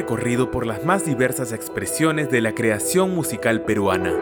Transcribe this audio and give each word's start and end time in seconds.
Recorrido 0.00 0.50
por 0.50 0.64
las 0.64 0.82
más 0.86 1.04
diversas 1.04 1.52
expresiones 1.52 2.30
de 2.30 2.40
la 2.40 2.54
creación 2.54 3.14
musical 3.14 3.66
peruana. 3.66 4.14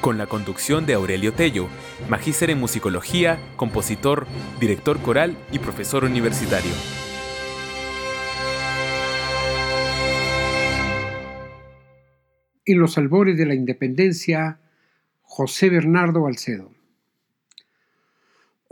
Con 0.00 0.16
la 0.16 0.26
conducción 0.26 0.86
de 0.86 0.94
Aurelio 0.94 1.34
Tello, 1.34 1.68
magíster 2.08 2.48
en 2.48 2.58
musicología, 2.58 3.38
compositor, 3.56 4.26
director 4.58 4.98
coral 5.02 5.36
y 5.52 5.58
profesor 5.58 6.04
universitario. 6.04 6.72
En 12.64 12.78
los 12.78 12.96
albores 12.96 13.36
de 13.36 13.44
la 13.44 13.54
independencia, 13.54 14.60
José 15.20 15.68
Bernardo 15.68 16.26
Alcedo. 16.26 16.71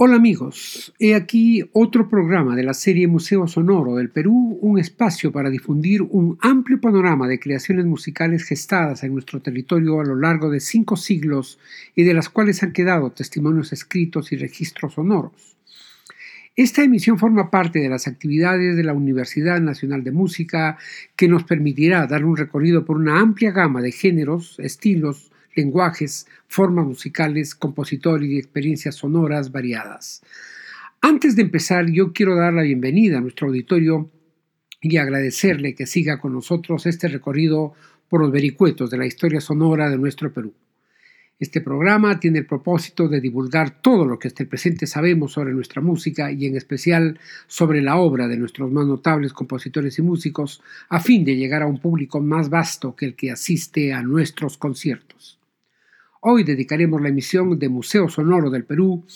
Hola 0.02 0.16
amigos, 0.16 0.94
he 0.98 1.14
aquí 1.14 1.62
otro 1.74 2.08
programa 2.08 2.56
de 2.56 2.62
la 2.62 2.72
serie 2.72 3.06
Museo 3.06 3.46
Sonoro 3.46 3.96
del 3.96 4.08
Perú, 4.08 4.58
un 4.62 4.78
espacio 4.78 5.30
para 5.30 5.50
difundir 5.50 6.00
un 6.00 6.38
amplio 6.40 6.80
panorama 6.80 7.28
de 7.28 7.38
creaciones 7.38 7.84
musicales 7.84 8.44
gestadas 8.44 9.04
en 9.04 9.12
nuestro 9.12 9.42
territorio 9.42 10.00
a 10.00 10.04
lo 10.06 10.16
largo 10.16 10.48
de 10.48 10.60
cinco 10.60 10.96
siglos 10.96 11.58
y 11.94 12.04
de 12.04 12.14
las 12.14 12.30
cuales 12.30 12.62
han 12.62 12.72
quedado 12.72 13.12
testimonios 13.12 13.74
escritos 13.74 14.32
y 14.32 14.38
registros 14.38 14.94
sonoros. 14.94 15.58
Esta 16.56 16.82
emisión 16.82 17.18
forma 17.18 17.50
parte 17.50 17.80
de 17.80 17.90
las 17.90 18.08
actividades 18.08 18.76
de 18.76 18.84
la 18.84 18.94
Universidad 18.94 19.60
Nacional 19.60 20.02
de 20.02 20.12
Música 20.12 20.78
que 21.14 21.28
nos 21.28 21.44
permitirá 21.44 22.06
dar 22.06 22.24
un 22.24 22.38
recorrido 22.38 22.86
por 22.86 22.96
una 22.96 23.20
amplia 23.20 23.50
gama 23.50 23.82
de 23.82 23.92
géneros, 23.92 24.58
estilos, 24.60 25.30
lenguajes, 25.54 26.26
formas 26.48 26.86
musicales, 26.86 27.54
compositores 27.54 28.28
y 28.28 28.38
experiencias 28.38 28.96
sonoras 28.96 29.52
variadas. 29.52 30.22
Antes 31.00 31.36
de 31.36 31.42
empezar, 31.42 31.90
yo 31.90 32.12
quiero 32.12 32.36
dar 32.36 32.52
la 32.52 32.62
bienvenida 32.62 33.18
a 33.18 33.20
nuestro 33.20 33.48
auditorio 33.48 34.10
y 34.80 34.96
agradecerle 34.96 35.74
que 35.74 35.86
siga 35.86 36.20
con 36.20 36.32
nosotros 36.32 36.86
este 36.86 37.08
recorrido 37.08 37.74
por 38.08 38.20
los 38.20 38.32
vericuetos 38.32 38.90
de 38.90 38.98
la 38.98 39.06
historia 39.06 39.40
sonora 39.40 39.88
de 39.88 39.98
nuestro 39.98 40.32
Perú. 40.32 40.54
Este 41.40 41.62
programa 41.62 42.20
tiene 42.20 42.40
el 42.40 42.46
propósito 42.46 43.08
de 43.08 43.18
divulgar 43.18 43.80
todo 43.80 44.04
lo 44.04 44.18
que 44.18 44.28
hasta 44.28 44.42
el 44.42 44.48
presente 44.50 44.86
sabemos 44.86 45.32
sobre 45.32 45.54
nuestra 45.54 45.80
música 45.80 46.30
y 46.30 46.44
en 46.44 46.54
especial 46.54 47.18
sobre 47.46 47.80
la 47.80 47.96
obra 47.96 48.28
de 48.28 48.36
nuestros 48.36 48.70
más 48.70 48.86
notables 48.86 49.32
compositores 49.32 49.98
y 49.98 50.02
músicos 50.02 50.62
a 50.90 51.00
fin 51.00 51.24
de 51.24 51.36
llegar 51.36 51.62
a 51.62 51.66
un 51.66 51.78
público 51.78 52.20
más 52.20 52.50
vasto 52.50 52.94
que 52.94 53.06
el 53.06 53.14
que 53.14 53.30
asiste 53.30 53.94
a 53.94 54.02
nuestros 54.02 54.58
conciertos. 54.58 55.39
Hoy 56.22 56.44
dedicaremos 56.44 57.00
la 57.00 57.08
emisión 57.08 57.58
de 57.58 57.70
Museo 57.70 58.06
Sonoro 58.10 58.50
del 58.50 58.66
Perú 58.66 59.06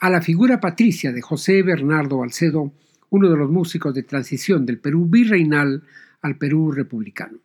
a 0.00 0.10
la 0.10 0.20
figura 0.20 0.60
patricia 0.60 1.10
de 1.10 1.22
José 1.22 1.62
Bernardo 1.62 2.22
Alcedo, 2.22 2.74
uno 3.08 3.30
de 3.30 3.38
los 3.38 3.50
músicos 3.50 3.94
de 3.94 4.02
transición 4.02 4.66
del 4.66 4.78
Perú 4.78 5.06
virreinal 5.08 5.82
al 6.20 6.36
Perú 6.36 6.70
republicano. 6.70 7.38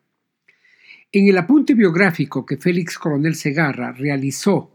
En 1.09 1.25
el 1.29 1.37
apunte 1.37 1.73
biográfico 1.73 2.45
que 2.45 2.57
Félix 2.57 2.97
Coronel 2.97 3.35
Segarra 3.35 3.93
realizó 3.93 4.71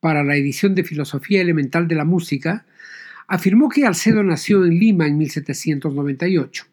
para 0.00 0.24
la 0.24 0.34
edición 0.34 0.74
de 0.74 0.82
Filosofía 0.82 1.40
Elemental 1.40 1.86
de 1.86 1.94
la 1.94 2.04
Música, 2.04 2.66
afirmó 3.28 3.68
que 3.68 3.86
Alcedo 3.86 4.24
nació 4.24 4.64
en 4.64 4.80
Lima 4.80 5.06
en 5.06 5.16
1798. 5.16 6.64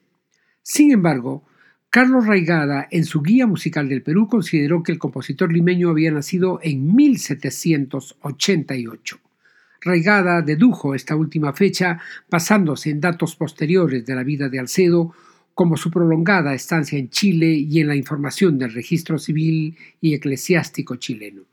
Sin 0.63 0.91
embargo, 0.91 1.45
Carlos 1.89 2.27
Raigada, 2.27 2.89
en 2.91 3.05
su 3.05 3.21
Guía 3.21 3.47
Musical 3.47 3.87
del 3.87 4.03
Perú, 4.03 4.27
consideró 4.27 4.83
que 4.83 4.91
el 4.91 4.99
compositor 4.99 5.53
limeño 5.53 5.89
había 5.89 6.11
nacido 6.11 6.59
en 6.61 6.93
1788. 6.93 9.19
Raigada 9.79 10.41
dedujo 10.41 10.95
esta 10.95 11.15
última 11.15 11.53
fecha 11.53 12.01
basándose 12.29 12.89
en 12.89 12.99
datos 12.99 13.37
posteriores 13.37 14.05
de 14.05 14.15
la 14.15 14.23
vida 14.23 14.49
de 14.49 14.59
Alcedo, 14.59 15.13
como 15.53 15.77
su 15.77 15.89
prolongada 15.89 16.53
estancia 16.53 16.99
en 16.99 17.09
Chile 17.09 17.53
y 17.53 17.79
en 17.79 17.87
la 17.87 17.95
información 17.95 18.59
del 18.59 18.73
registro 18.73 19.17
civil 19.17 19.77
y 20.01 20.13
eclesiástico 20.13 20.97
chileno. 20.97 21.43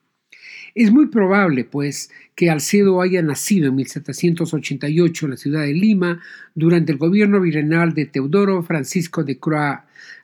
Es 0.74 0.90
muy 0.90 1.06
probable, 1.06 1.64
pues, 1.64 2.10
que 2.34 2.50
Alcedo 2.50 3.00
haya 3.00 3.22
nacido 3.22 3.68
en 3.68 3.76
1788 3.76 5.26
en 5.26 5.30
la 5.30 5.36
ciudad 5.36 5.62
de 5.62 5.72
Lima 5.72 6.20
durante 6.56 6.90
el 6.90 6.98
gobierno 6.98 7.40
virreinal 7.40 7.94
de 7.94 8.06
Teodoro 8.06 8.64
Francisco 8.64 9.22
de 9.22 9.38
Croix. 9.38 9.78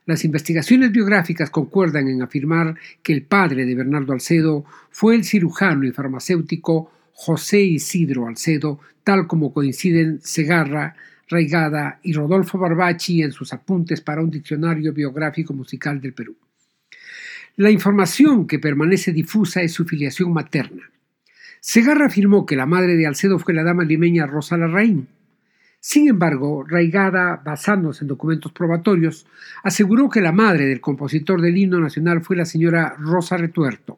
Las 0.05 0.25
investigaciones 0.25 0.91
biográficas 0.91 1.49
concuerdan 1.49 2.07
en 2.07 2.21
afirmar 2.21 2.75
que 3.03 3.13
el 3.13 3.21
padre 3.21 3.65
de 3.65 3.75
Bernardo 3.75 4.13
Alcedo 4.13 4.65
fue 4.89 5.15
el 5.15 5.23
cirujano 5.23 5.85
y 5.85 5.91
farmacéutico 5.91 6.91
José 7.13 7.61
Isidro 7.61 8.27
Alcedo, 8.27 8.79
tal 9.03 9.27
como 9.27 9.53
coinciden 9.53 10.19
Segarra, 10.23 10.95
Raigada 11.29 11.99
y 12.03 12.13
Rodolfo 12.13 12.57
Barbachi 12.57 13.21
en 13.21 13.31
sus 13.31 13.53
apuntes 13.53 14.01
para 14.01 14.21
un 14.21 14.29
diccionario 14.29 14.91
biográfico 14.91 15.53
musical 15.53 16.01
del 16.01 16.13
Perú. 16.13 16.35
La 17.55 17.69
información 17.69 18.47
que 18.47 18.59
permanece 18.59 19.13
difusa 19.13 19.61
es 19.61 19.71
su 19.71 19.85
filiación 19.85 20.33
materna. 20.33 20.89
Segarra 21.59 22.07
afirmó 22.07 22.45
que 22.45 22.55
la 22.55 22.65
madre 22.65 22.95
de 22.95 23.05
Alcedo 23.05 23.37
fue 23.37 23.53
la 23.53 23.63
dama 23.63 23.83
limeña 23.83 24.25
Rosa 24.25 24.57
Larraín. 24.57 25.07
Sin 25.83 26.07
embargo, 26.07 26.63
Raigada, 26.63 27.41
basándose 27.43 28.03
en 28.03 28.07
documentos 28.07 28.51
probatorios, 28.51 29.25
aseguró 29.63 30.09
que 30.09 30.21
la 30.21 30.31
madre 30.31 30.67
del 30.67 30.79
compositor 30.79 31.41
del 31.41 31.57
himno 31.57 31.79
nacional 31.79 32.21
fue 32.21 32.35
la 32.35 32.45
señora 32.45 32.95
Rosa 32.99 33.35
Retuerto. 33.35 33.97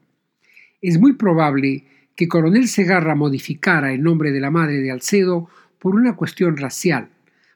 Es 0.82 0.98
muy 0.98 1.14
probable 1.14 1.84
que 2.16 2.30
Coronel 2.30 2.70
Segarra 2.70 3.16
modificara 3.16 3.92
el 3.92 4.02
nombre 4.02 4.32
de 4.32 4.40
la 4.40 4.50
madre 4.50 4.80
de 4.80 4.92
Alcedo 4.92 5.50
por 5.78 5.96
una 5.96 6.16
cuestión 6.16 6.56
racial, 6.56 7.10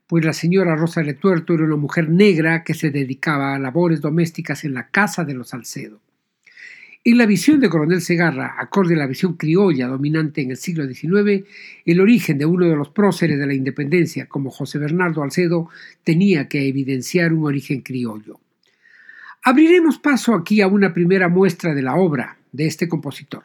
pues 0.07 0.25
la 0.25 0.33
señora 0.33 0.75
Rosa 0.75 1.03
Retuerto 1.03 1.53
era 1.53 1.63
una 1.63 1.77
mujer 1.77 2.09
negra 2.09 2.65
que 2.65 2.73
se 2.73 2.91
dedicaba 2.91 3.55
a 3.55 3.59
labores 3.59 4.01
domésticas 4.01 4.65
en 4.65 4.73
la 4.73 4.89
casa 4.89 5.23
de 5.23 5.35
los 5.35 5.49
Salcedo. 5.49 6.01
En 7.03 7.17
la 7.17 7.25
visión 7.25 7.59
de 7.59 7.69
Coronel 7.69 8.01
Segarra, 8.01 8.55
acorde 8.59 8.95
a 8.95 8.97
la 8.97 9.07
visión 9.07 9.33
criolla 9.33 9.87
dominante 9.87 10.41
en 10.41 10.51
el 10.51 10.57
siglo 10.57 10.85
XIX, 10.85 11.45
el 11.85 12.01
origen 12.01 12.37
de 12.37 12.45
uno 12.45 12.65
de 12.65 12.75
los 12.75 12.89
próceres 12.89 13.39
de 13.39 13.47
la 13.47 13.53
independencia, 13.53 14.25
como 14.25 14.51
José 14.51 14.77
Bernardo 14.77 15.23
Alcedo, 15.23 15.69
tenía 16.03 16.47
que 16.49 16.67
evidenciar 16.67 17.31
un 17.31 17.45
origen 17.45 17.81
criollo. 17.81 18.39
Abriremos 19.43 19.99
paso 19.99 20.33
aquí 20.33 20.59
a 20.61 20.67
una 20.67 20.93
primera 20.93 21.29
muestra 21.29 21.73
de 21.73 21.81
la 21.81 21.95
obra 21.95 22.37
de 22.51 22.65
este 22.65 22.89
compositor. 22.89 23.43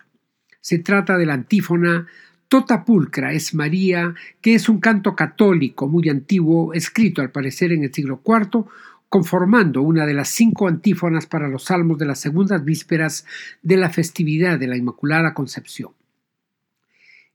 Se 0.60 0.78
trata 0.78 1.16
de 1.16 1.26
la 1.26 1.34
antífona 1.34 2.06
Tota 2.52 2.84
Pulcra 2.84 3.32
es 3.32 3.54
María, 3.54 4.14
que 4.42 4.54
es 4.54 4.68
un 4.68 4.78
canto 4.78 5.16
católico 5.16 5.88
muy 5.88 6.10
antiguo, 6.10 6.74
escrito 6.74 7.22
al 7.22 7.30
parecer 7.30 7.72
en 7.72 7.82
el 7.82 7.94
siglo 7.94 8.20
IV, 8.22 8.66
conformando 9.12 9.82
una 9.82 10.06
de 10.06 10.14
las 10.14 10.30
cinco 10.30 10.68
antífonas 10.68 11.26
para 11.26 11.46
los 11.46 11.64
salmos 11.64 11.98
de 11.98 12.06
las 12.06 12.18
segundas 12.18 12.64
vísperas 12.64 13.26
de 13.60 13.76
la 13.76 13.90
festividad 13.90 14.58
de 14.58 14.66
la 14.66 14.78
Inmaculada 14.78 15.34
Concepción. 15.34 15.90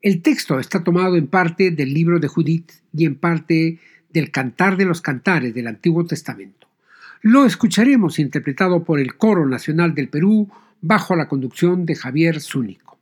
El 0.02 0.24
texto 0.24 0.60
está 0.60 0.84
tomado 0.84 1.18
en 1.18 1.28
parte 1.28 1.70
del 1.70 1.94
libro 1.94 2.18
de 2.18 2.28
Judith 2.28 2.72
y 2.94 3.06
en 3.06 3.14
parte 3.14 3.78
del 4.10 4.32
Cantar 4.32 4.76
de 4.76 4.86
los 4.86 5.02
Cantares 5.02 5.54
del 5.54 5.68
Antiguo 5.68 6.04
Testamento. 6.04 6.68
Lo 7.22 7.46
escucharemos 7.46 8.18
interpretado 8.18 8.84
por 8.84 9.00
el 9.00 9.16
Coro 9.16 9.46
Nacional 9.46 9.94
del 9.94 10.10
Perú 10.10 10.50
bajo 10.82 11.16
la 11.16 11.28
conducción 11.28 11.86
de 11.86 11.94
Javier 11.94 12.42
Zúñiga. 12.42 12.97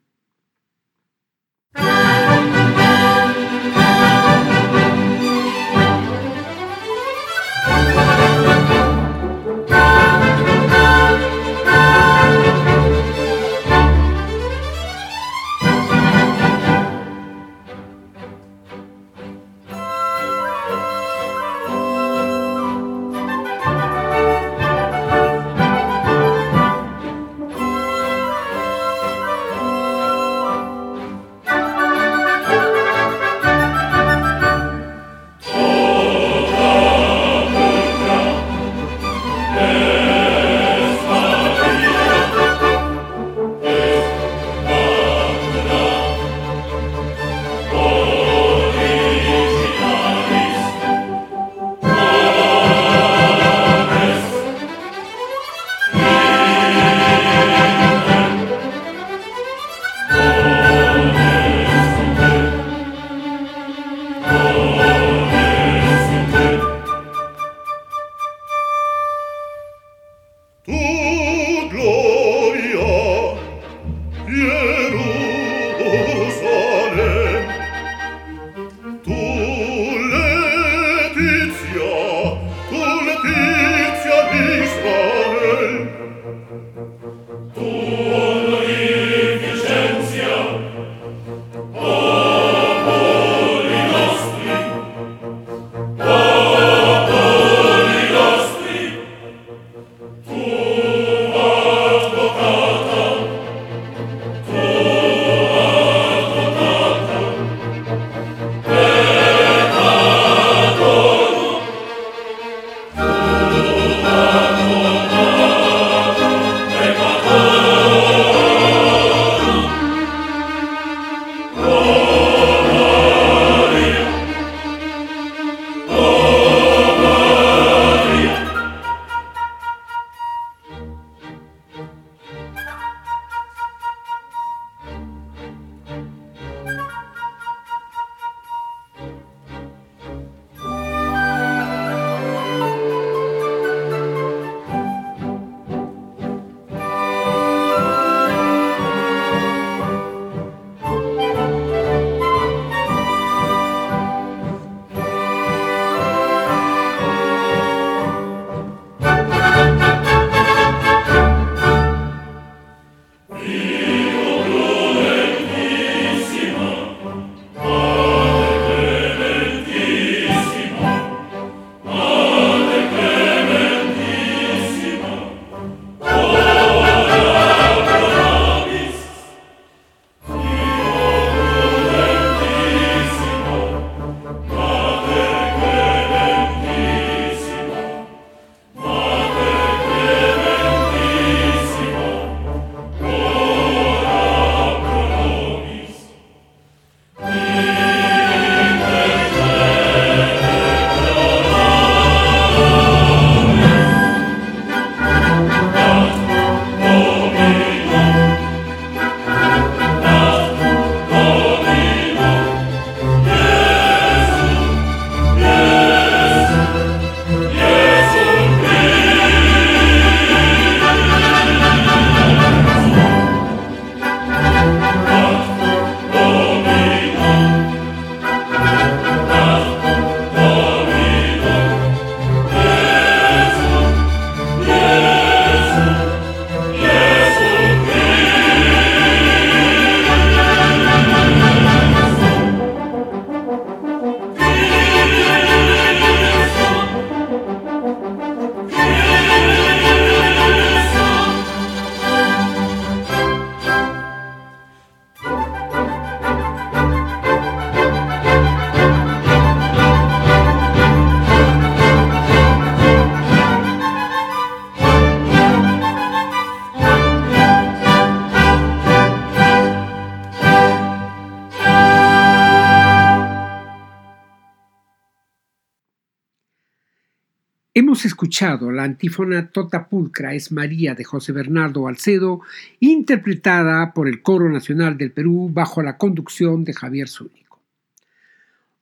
Hemos 277.96 278.06
escuchado 278.08 278.74
la 278.74 278.84
antífona 278.84 279.52
Tota 279.52 279.88
Pulcra 279.88 280.34
es 280.34 280.52
María 280.52 280.96
de 280.96 281.06
José 281.06 281.32
Bernardo 281.32 281.88
Alcedo, 281.88 282.42
interpretada 282.82 283.94
por 283.94 284.10
el 284.10 284.22
Coro 284.22 284.50
Nacional 284.50 284.98
del 284.98 285.14
Perú 285.14 285.50
bajo 285.50 285.82
la 285.82 285.98
conducción 285.98 286.66
de 286.66 286.74
Javier 286.74 287.08
Zúñigo. 287.08 287.62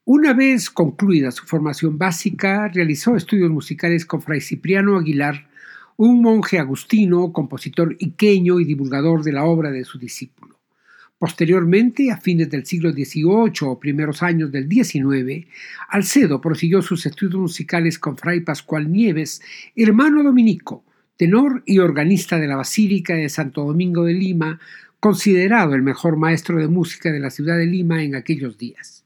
Una 0.05 0.33
vez 0.33 0.71
concluida 0.71 1.29
su 1.29 1.45
formación 1.45 1.99
básica, 1.99 2.67
realizó 2.69 3.15
estudios 3.15 3.51
musicales 3.51 4.03
con 4.03 4.19
Fray 4.19 4.41
Cipriano 4.41 4.97
Aguilar, 4.97 5.47
un 5.95 6.23
monje 6.23 6.57
agustino, 6.57 7.31
compositor 7.31 7.95
iqueño 7.99 8.59
y 8.59 8.65
divulgador 8.65 9.21
de 9.21 9.33
la 9.33 9.43
obra 9.43 9.69
de 9.69 9.85
su 9.85 9.99
discípulo. 9.99 10.42
Posteriormente, 11.23 12.11
a 12.11 12.17
fines 12.17 12.49
del 12.49 12.65
siglo 12.65 12.91
XVIII 12.91 13.53
o 13.61 13.79
primeros 13.79 14.21
años 14.21 14.51
del 14.51 14.67
XIX, 14.69 15.47
Alcedo 15.87 16.41
prosiguió 16.41 16.81
sus 16.81 17.05
estudios 17.05 17.39
musicales 17.39 17.97
con 17.97 18.17
Fray 18.17 18.41
Pascual 18.41 18.91
Nieves, 18.91 19.41
hermano 19.73 20.21
dominico, 20.21 20.83
tenor 21.15 21.63
y 21.65 21.79
organista 21.79 22.37
de 22.39 22.47
la 22.47 22.57
Basílica 22.57 23.13
de 23.13 23.29
Santo 23.29 23.63
Domingo 23.63 24.03
de 24.03 24.15
Lima, 24.15 24.59
considerado 24.99 25.75
el 25.75 25.81
mejor 25.81 26.17
maestro 26.17 26.59
de 26.59 26.67
música 26.67 27.09
de 27.09 27.21
la 27.21 27.29
ciudad 27.29 27.57
de 27.57 27.67
Lima 27.67 28.03
en 28.03 28.15
aquellos 28.15 28.57
días. 28.57 29.05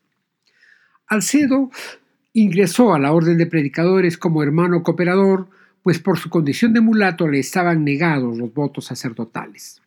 Alcedo 1.05 1.69
ingresó 2.33 2.95
a 2.95 2.99
la 2.99 3.11
orden 3.11 3.37
de 3.37 3.45
predicadores 3.45 4.17
como 4.17 4.41
hermano 4.41 4.81
cooperador, 4.81 5.49
pues 5.83 5.99
por 5.99 6.17
su 6.17 6.31
condición 6.31 6.73
de 6.73 6.81
mulato 6.81 7.27
le 7.27 7.37
estaban 7.37 7.83
negados 7.83 8.35
los 8.39 8.51
votos 8.51 8.85
sacerdotales. 8.85 9.83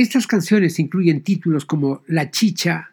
Estas 0.02 0.26
canciones 0.26 0.80
incluyen 0.80 1.22
títulos 1.22 1.64
como 1.64 2.02
La 2.08 2.32
Chicha, 2.32 2.90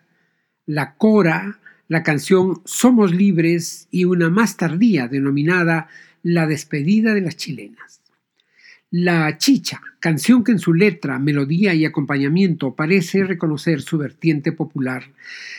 La 0.67 0.93
Cora, 0.93 1.59
la 1.87 2.03
canción 2.03 2.61
Somos 2.65 3.11
Libres 3.11 3.87
y 3.89 4.05
una 4.05 4.29
más 4.29 4.57
tardía 4.57 5.07
denominada 5.07 5.87
La 6.21 6.45
Despedida 6.45 7.15
de 7.15 7.21
las 7.21 7.35
Chilenas. 7.35 8.01
La 8.91 9.39
Chicha, 9.39 9.81
canción 9.99 10.43
que 10.43 10.51
en 10.51 10.59
su 10.59 10.75
letra, 10.75 11.17
melodía 11.17 11.73
y 11.73 11.83
acompañamiento 11.83 12.75
parece 12.75 13.23
reconocer 13.23 13.81
su 13.81 13.97
vertiente 13.97 14.51
popular, 14.51 15.05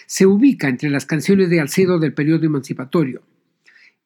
se 0.06 0.26
ubica 0.26 0.68
entre 0.68 0.88
las 0.88 1.04
canciones 1.04 1.50
de 1.50 1.58
Alcedo 1.58 1.98
del 1.98 2.14
periodo 2.14 2.46
emancipatorio. 2.46 3.22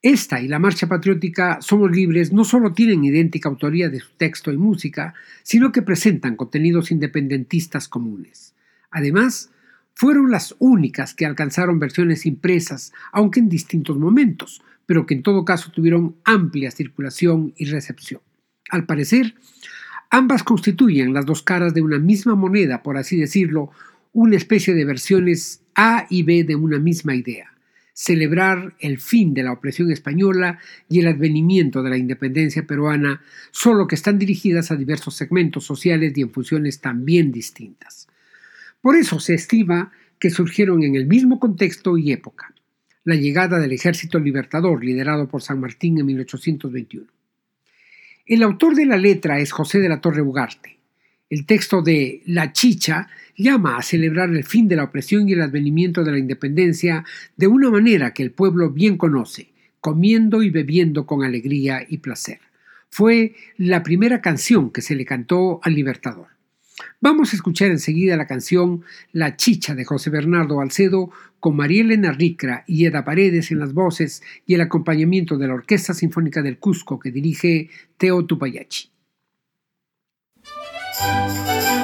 Esta 0.04 0.38
y 0.38 0.48
la 0.48 0.58
marcha 0.58 0.86
patriótica 0.86 1.62
Somos 1.62 1.90
Libres 1.90 2.30
no 2.30 2.44
solo 2.44 2.74
tienen 2.74 3.04
idéntica 3.04 3.48
autoría 3.48 3.88
de 3.88 4.00
su 4.00 4.10
texto 4.18 4.52
y 4.52 4.58
música, 4.58 5.14
sino 5.42 5.72
que 5.72 5.80
presentan 5.80 6.36
contenidos 6.36 6.90
independentistas 6.90 7.88
comunes. 7.88 8.54
Además, 8.90 9.50
fueron 9.94 10.30
las 10.30 10.56
únicas 10.58 11.14
que 11.14 11.24
alcanzaron 11.24 11.78
versiones 11.78 12.26
impresas, 12.26 12.92
aunque 13.12 13.40
en 13.40 13.48
distintos 13.48 13.96
momentos, 13.96 14.60
pero 14.84 15.06
que 15.06 15.14
en 15.14 15.22
todo 15.22 15.46
caso 15.46 15.70
tuvieron 15.70 16.16
amplia 16.26 16.70
circulación 16.70 17.54
y 17.56 17.64
recepción. 17.64 18.20
Al 18.68 18.84
parecer, 18.84 19.34
ambas 20.10 20.42
constituyen 20.42 21.14
las 21.14 21.24
dos 21.24 21.42
caras 21.42 21.72
de 21.72 21.80
una 21.80 21.98
misma 21.98 22.34
moneda, 22.34 22.82
por 22.82 22.98
así 22.98 23.16
decirlo, 23.16 23.70
una 24.12 24.36
especie 24.36 24.74
de 24.74 24.84
versiones 24.84 25.62
A 25.74 26.06
y 26.10 26.24
B 26.24 26.44
de 26.44 26.56
una 26.56 26.78
misma 26.78 27.14
idea. 27.14 27.53
Celebrar 27.94 28.74
el 28.80 28.98
fin 28.98 29.32
de 29.32 29.44
la 29.44 29.52
opresión 29.52 29.90
española 29.90 30.58
y 30.88 31.00
el 31.00 31.06
advenimiento 31.06 31.82
de 31.82 31.90
la 31.90 31.96
independencia 31.96 32.66
peruana, 32.66 33.22
solo 33.50 33.86
que 33.86 33.94
están 33.94 34.18
dirigidas 34.18 34.70
a 34.70 34.76
diversos 34.76 35.14
segmentos 35.14 35.64
sociales 35.64 36.12
y 36.16 36.20
en 36.20 36.30
funciones 36.30 36.80
también 36.80 37.32
distintas. 37.32 38.08
Por 38.82 38.96
eso 38.96 39.18
se 39.20 39.34
estima 39.34 39.92
que 40.18 40.30
surgieron 40.30 40.82
en 40.82 40.96
el 40.96 41.06
mismo 41.06 41.40
contexto 41.40 41.96
y 41.96 42.12
época, 42.12 42.52
la 43.04 43.14
llegada 43.14 43.58
del 43.58 43.72
ejército 43.72 44.18
libertador 44.18 44.84
liderado 44.84 45.28
por 45.28 45.42
San 45.42 45.60
Martín 45.60 45.98
en 45.98 46.06
1821. 46.06 47.06
El 48.26 48.42
autor 48.42 48.74
de 48.74 48.86
la 48.86 48.96
letra 48.96 49.38
es 49.38 49.52
José 49.52 49.78
de 49.78 49.88
la 49.88 50.00
Torre 50.00 50.22
Ugarte. 50.22 50.78
El 51.30 51.46
texto 51.46 51.80
de 51.80 52.22
La 52.26 52.52
Chicha 52.52 53.08
llama 53.36 53.78
a 53.78 53.82
celebrar 53.82 54.28
el 54.28 54.44
fin 54.44 54.68
de 54.68 54.76
la 54.76 54.84
opresión 54.84 55.26
y 55.26 55.32
el 55.32 55.40
advenimiento 55.40 56.04
de 56.04 56.12
la 56.12 56.18
independencia 56.18 57.02
de 57.36 57.46
una 57.46 57.70
manera 57.70 58.12
que 58.12 58.22
el 58.22 58.30
pueblo 58.30 58.70
bien 58.70 58.98
conoce, 58.98 59.48
comiendo 59.80 60.42
y 60.42 60.50
bebiendo 60.50 61.06
con 61.06 61.24
alegría 61.24 61.84
y 61.88 61.98
placer. 61.98 62.40
Fue 62.90 63.34
la 63.56 63.82
primera 63.82 64.20
canción 64.20 64.70
que 64.70 64.82
se 64.82 64.94
le 64.94 65.06
cantó 65.06 65.60
al 65.62 65.74
Libertador. 65.74 66.28
Vamos 67.00 67.32
a 67.32 67.36
escuchar 67.36 67.70
enseguida 67.70 68.16
la 68.16 68.26
canción 68.26 68.84
La 69.12 69.36
Chicha 69.36 69.74
de 69.74 69.84
José 69.84 70.10
Bernardo 70.10 70.60
Alcedo 70.60 71.10
con 71.40 71.56
María 71.56 71.82
Elena 71.82 72.12
Ricra 72.12 72.64
y 72.66 72.84
Eda 72.84 73.04
Paredes 73.04 73.50
en 73.50 73.60
las 73.60 73.72
voces 73.72 74.22
y 74.46 74.54
el 74.54 74.60
acompañamiento 74.60 75.38
de 75.38 75.48
la 75.48 75.54
Orquesta 75.54 75.94
Sinfónica 75.94 76.42
del 76.42 76.58
Cusco 76.58 76.98
que 76.98 77.10
dirige 77.10 77.70
Teo 77.96 78.26
Tupayachi. 78.26 78.93
Música 81.00 81.83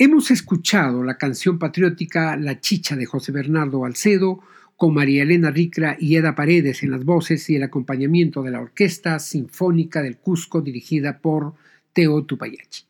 Hemos 0.00 0.30
escuchado 0.30 1.02
la 1.02 1.18
canción 1.18 1.58
patriótica 1.58 2.36
La 2.36 2.60
Chicha 2.60 2.94
de 2.94 3.04
José 3.04 3.32
Bernardo 3.32 3.84
Alcedo 3.84 4.38
con 4.76 4.94
María 4.94 5.24
Elena 5.24 5.50
Ricra 5.50 5.96
y 5.98 6.14
Eda 6.14 6.36
Paredes 6.36 6.84
en 6.84 6.92
las 6.92 7.04
voces 7.04 7.50
y 7.50 7.56
el 7.56 7.64
acompañamiento 7.64 8.44
de 8.44 8.52
la 8.52 8.60
Orquesta 8.60 9.18
Sinfónica 9.18 10.00
del 10.00 10.18
Cusco 10.18 10.60
dirigida 10.60 11.18
por 11.18 11.54
Teo 11.92 12.22
Tupayachi. 12.22 12.84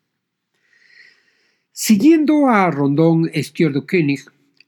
Siguiendo 1.71 2.47
a 2.47 2.69
Rondón 2.69 3.31
Estierdo 3.33 3.87
König, 3.87 4.21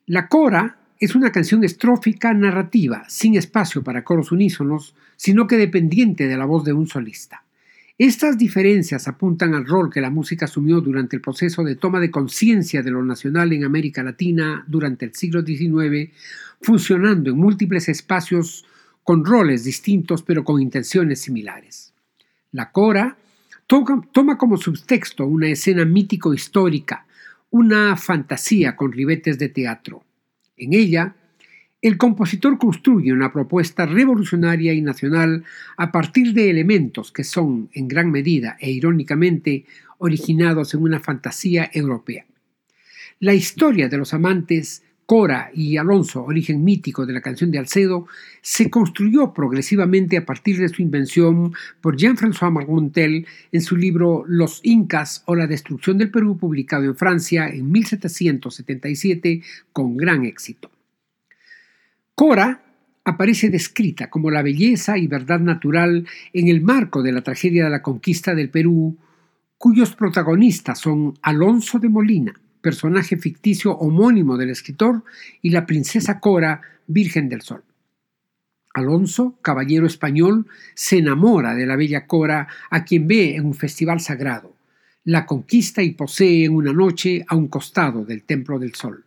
La 0.08 0.28
Cora 0.28 0.80
es 1.00 1.14
una 1.14 1.32
canción 1.32 1.64
estrófica 1.64 2.34
narrativa, 2.34 3.04
sin 3.08 3.36
espacio 3.36 3.84
para 3.84 4.04
coros 4.04 4.32
unísonos, 4.32 4.96
sino 5.16 5.46
que 5.46 5.58
dependiente 5.58 6.28
de 6.28 6.38
la 6.38 6.46
voz 6.46 6.64
de 6.64 6.74
un 6.74 6.88
solista. 6.88 7.46
Estas 7.98 8.38
diferencias 8.38 9.08
apuntan 9.08 9.54
al 9.54 9.66
rol 9.66 9.92
que 9.92 10.02
la 10.02 10.10
música 10.10 10.46
asumió 10.46 10.82
durante 10.82 11.16
el 11.16 11.22
proceso 11.22 11.64
de 11.64 11.76
toma 11.76 12.00
de 12.00 12.10
conciencia 12.10 12.82
de 12.82 12.92
lo 12.92 13.04
nacional 13.04 13.54
en 13.54 13.64
América 13.64 14.02
Latina 14.02 14.64
durante 14.68 15.06
el 15.06 15.14
siglo 15.14 15.42
XIX, 15.44 16.10
funcionando 16.62 17.30
en 17.30 17.38
múltiples 17.38 17.90
espacios 17.90 18.66
con 19.04 19.26
roles 19.26 19.64
distintos 19.64 20.24
pero 20.24 20.44
con 20.44 20.62
intenciones 20.62 21.22
similares. 21.22 21.94
La 22.52 22.72
cora 22.72 23.18
toma 23.68 24.38
como 24.38 24.58
subtexto 24.58 25.26
una 25.26 25.48
escena 25.48 25.86
mítico-histórica, 25.86 27.06
una 27.52 27.96
fantasía 27.96 28.76
con 28.76 28.92
ribetes 28.92 29.38
de 29.38 29.50
teatro. 29.50 30.04
En 30.58 30.74
ella, 30.74 31.16
el 31.82 31.98
compositor 31.98 32.60
construye 32.60 33.12
una 33.12 33.34
propuesta 33.34 33.88
revolucionaria 33.88 34.74
y 34.74 34.82
nacional 34.82 35.44
a 35.78 35.92
partir 35.92 36.34
de 36.34 36.50
elementos 36.50 37.12
que 37.12 37.24
son, 37.24 37.70
en 37.74 37.88
gran 37.88 38.12
medida 38.12 38.56
e 38.60 38.70
irónicamente, 38.70 39.66
originados 39.98 40.74
en 40.76 40.84
una 40.84 41.00
fantasía 41.00 41.72
europea. 41.74 42.26
La 43.20 43.34
historia 43.34 43.90
de 43.90 43.98
los 43.98 44.14
amantes 44.14 44.84
Cora 45.08 45.52
y 45.54 45.76
Alonso, 45.76 46.24
origen 46.24 46.64
mítico 46.64 47.06
de 47.06 47.14
la 47.14 47.22
canción 47.22 47.52
de 47.52 47.58
Alcedo, 47.58 48.08
se 48.42 48.70
construyó 48.70 49.34
progresivamente 49.34 50.18
a 50.18 50.26
partir 50.26 50.58
de 50.58 50.70
su 50.70 50.82
invención 50.82 51.52
por 51.82 51.98
Jean-François 51.98 52.52
Marmontel 52.52 53.28
en 53.52 53.62
su 53.62 53.76
libro 53.76 54.24
Los 54.26 54.62
Incas 54.64 55.24
o 55.26 55.36
la 55.36 55.48
destrucción 55.48 55.98
del 55.98 56.12
Perú, 56.12 56.38
publicado 56.38 56.86
en 56.86 56.96
Francia 56.96 57.50
en 57.50 57.70
1777 57.72 59.42
con 59.74 59.98
gran 59.98 60.24
éxito. 60.24 60.72
Cora 62.22 62.62
aparece 63.04 63.50
descrita 63.50 64.12
como 64.12 64.30
la 64.30 64.44
belleza 64.44 64.96
y 64.96 65.08
verdad 65.08 65.40
natural 65.40 66.06
en 66.34 66.50
el 66.50 66.62
marco 66.62 67.02
de 67.02 67.12
la 67.12 67.24
tragedia 67.24 67.64
de 67.64 67.72
la 67.72 67.82
conquista 67.82 68.36
del 68.36 68.52
Perú, 68.52 68.96
cuyos 69.58 69.96
protagonistas 69.96 70.78
son 70.78 71.18
Alonso 71.24 71.80
de 71.80 71.90
Molina, 71.90 72.40
personaje 72.62 73.18
ficticio 73.18 73.72
homónimo 73.72 74.38
del 74.38 74.52
escritor, 74.52 75.04
y 75.42 75.50
la 75.50 75.66
princesa 75.66 76.20
Cora, 76.20 76.62
Virgen 76.86 77.28
del 77.28 77.42
Sol. 77.42 77.64
Alonso, 78.76 79.40
caballero 79.42 79.88
español, 79.88 80.46
se 80.76 81.00
enamora 81.00 81.56
de 81.56 81.66
la 81.66 81.76
bella 81.76 82.06
Cora, 82.06 82.48
a 82.70 82.86
quien 82.86 83.08
ve 83.08 83.34
en 83.36 83.48
un 83.48 83.56
festival 83.56 84.00
sagrado. 84.00 84.56
La 85.06 85.26
conquista 85.26 85.82
y 85.82 85.94
posee 85.94 86.46
en 86.46 86.54
una 86.54 86.72
noche 86.72 87.26
a 87.28 87.36
un 87.36 87.48
costado 87.48 88.06
del 88.06 88.22
Templo 88.22 88.60
del 88.60 88.76
Sol. 88.76 89.06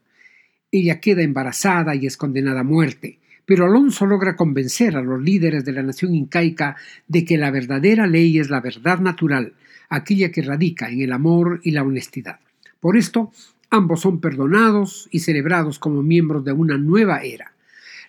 Ella 0.76 0.98
queda 0.98 1.22
embarazada 1.22 1.94
y 1.94 2.04
es 2.04 2.16
condenada 2.16 2.62
a 2.62 2.64
muerte, 2.64 3.20
pero 3.46 3.64
Alonso 3.64 4.06
logra 4.06 4.34
convencer 4.34 4.96
a 4.96 5.02
los 5.02 5.22
líderes 5.22 5.64
de 5.64 5.70
la 5.70 5.84
nación 5.84 6.16
incaica 6.16 6.74
de 7.06 7.24
que 7.24 7.38
la 7.38 7.52
verdadera 7.52 8.08
ley 8.08 8.40
es 8.40 8.50
la 8.50 8.60
verdad 8.60 8.98
natural, 8.98 9.52
aquella 9.88 10.32
que 10.32 10.42
radica 10.42 10.90
en 10.90 11.00
el 11.00 11.12
amor 11.12 11.60
y 11.62 11.70
la 11.70 11.84
honestidad. 11.84 12.40
Por 12.80 12.96
esto, 12.96 13.30
ambos 13.70 14.00
son 14.00 14.20
perdonados 14.20 15.08
y 15.12 15.20
celebrados 15.20 15.78
como 15.78 16.02
miembros 16.02 16.44
de 16.44 16.50
una 16.50 16.76
nueva 16.76 17.18
era. 17.22 17.52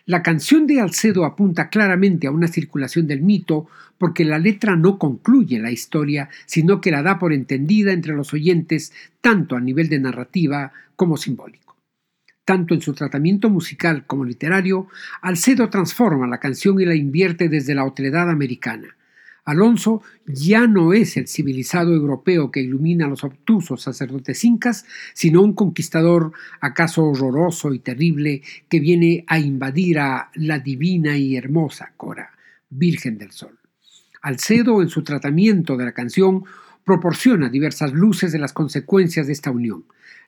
La 0.08 0.24
canción 0.24 0.66
de 0.66 0.82
Alcedo 0.82 1.24
apunta 1.24 1.70
claramente 1.70 2.26
a 2.26 2.32
una 2.32 2.48
circulación 2.48 3.06
del 3.06 3.22
mito 3.22 3.68
porque 4.00 4.26
la 4.26 4.40
letra 4.40 4.76
no 4.76 4.98
concluye 4.98 5.60
la 5.60 5.70
historia, 5.70 6.30
sino 6.48 6.82
que 6.82 6.90
la 6.90 7.04
da 7.04 7.20
por 7.20 7.32
entendida 7.32 7.92
entre 7.92 8.16
los 8.16 8.34
oyentes 8.34 8.92
tanto 9.22 9.56
a 9.56 9.62
nivel 9.62 9.88
de 9.88 10.00
narrativa 10.00 10.74
como 10.96 11.16
simbólico. 11.16 11.65
Tanto 12.46 12.76
en 12.76 12.82
su 12.82 12.94
tratamiento 12.94 13.50
musical 13.50 14.06
como 14.06 14.24
literario, 14.24 14.88
Alcedo 15.22 15.68
transforma 15.70 16.28
la 16.28 16.40
canción 16.40 16.80
y 16.80 16.86
la 16.86 16.94
invierte 16.94 17.50
desde 17.50 17.74
la 17.74 17.86
otredad 17.86 18.30
americana. 18.30 18.96
Alonso 19.46 20.02
ya 20.26 20.66
no 20.66 20.94
es 20.94 21.18
el 21.18 21.28
civilizado 21.28 21.94
europeo 21.94 22.52
que 22.52 22.62
ilumina 22.62 23.06
a 23.06 23.10
los 23.10 23.24
obtusos 23.24 23.82
sacerdotes 23.82 24.44
incas, 24.44 24.86
sino 25.14 25.42
un 25.42 25.54
conquistador 25.54 26.34
acaso 26.62 27.04
horroroso 27.04 27.74
y 27.74 27.80
terrible 27.80 28.42
que 28.70 28.80
viene 28.80 29.24
a 29.28 29.40
invadir 29.40 30.00
a 30.00 30.32
la 30.36 30.60
divina 30.60 31.18
y 31.18 31.36
hermosa 31.36 31.94
Cora, 31.98 32.32
Virgen 32.70 33.18
del 33.18 33.32
Sol. 33.32 33.58
Alcedo, 34.22 34.82
en 34.82 34.90
su 34.90 35.04
tratamiento 35.04 35.78
de 35.78 35.86
la 35.86 35.94
canción, 35.94 36.44
proporciona 36.84 37.50
diversas 37.50 37.94
luces 37.94 38.32
de 38.32 38.40
las 38.40 38.54
consecuencias 38.54 39.28
de 39.28 39.34
esta 39.34 39.52
unión. 39.52 39.86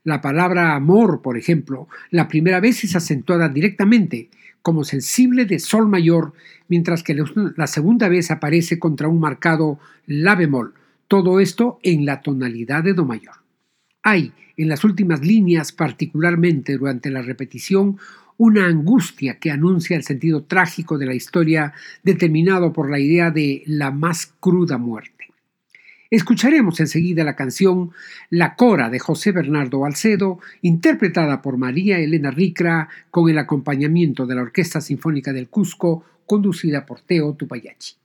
La 0.07 0.21
palabra 0.21 0.73
amor, 0.73 1.21
por 1.21 1.37
ejemplo, 1.37 1.89
la 2.11 2.29
primera 2.29 2.61
vez 2.61 2.81
es 2.85 2.95
acentuada 2.95 3.49
directamente 3.49 4.29
como 4.61 4.85
sensible 4.85 5.43
de 5.43 5.59
sol 5.59 5.89
mayor, 5.89 6.31
mientras 6.69 7.03
que 7.03 7.13
la 7.57 7.67
segunda 7.67 8.07
vez 8.07 8.31
aparece 8.31 8.79
contra 8.79 9.09
un 9.09 9.19
marcado 9.19 9.79
la 10.05 10.35
bemol, 10.35 10.75
todo 11.09 11.41
esto 11.41 11.79
en 11.83 12.05
la 12.05 12.21
tonalidad 12.21 12.85
de 12.85 12.93
do 12.93 13.03
mayor. 13.03 13.35
Hay, 14.01 14.31
en 14.55 14.69
las 14.69 14.85
últimas 14.85 15.25
líneas, 15.25 15.73
particularmente 15.73 16.77
durante 16.77 17.09
la 17.09 17.21
repetición, 17.21 17.97
una 18.37 18.65
angustia 18.65 19.39
que 19.39 19.51
anuncia 19.51 19.97
el 19.97 20.03
sentido 20.03 20.43
trágico 20.43 20.97
de 20.97 21.07
la 21.07 21.15
historia 21.15 21.73
determinado 22.01 22.71
por 22.71 22.89
la 22.89 22.99
idea 22.99 23.29
de 23.29 23.61
la 23.65 23.91
más 23.91 24.33
cruda 24.39 24.77
muerte. 24.77 25.16
Escucharemos 26.09 26.79
enseguida 26.79 27.23
la 27.23 27.35
canción 27.35 27.91
La 28.29 28.55
Cora 28.55 28.89
de 28.89 28.99
José 28.99 29.31
Bernardo 29.31 29.85
Alcedo, 29.85 30.39
interpretada 30.61 31.41
por 31.41 31.57
María 31.57 31.99
Elena 31.99 32.31
Ricra 32.31 32.87
con 33.11 33.29
el 33.29 33.37
acompañamiento 33.37 34.25
de 34.25 34.35
la 34.35 34.41
Orquesta 34.43 34.79
Sinfónica 34.79 35.33
del 35.33 35.49
Cusco, 35.49 36.05
conducida 36.25 36.85
por 36.85 37.01
Teo 37.01 37.33
Tupayachi. 37.33 37.95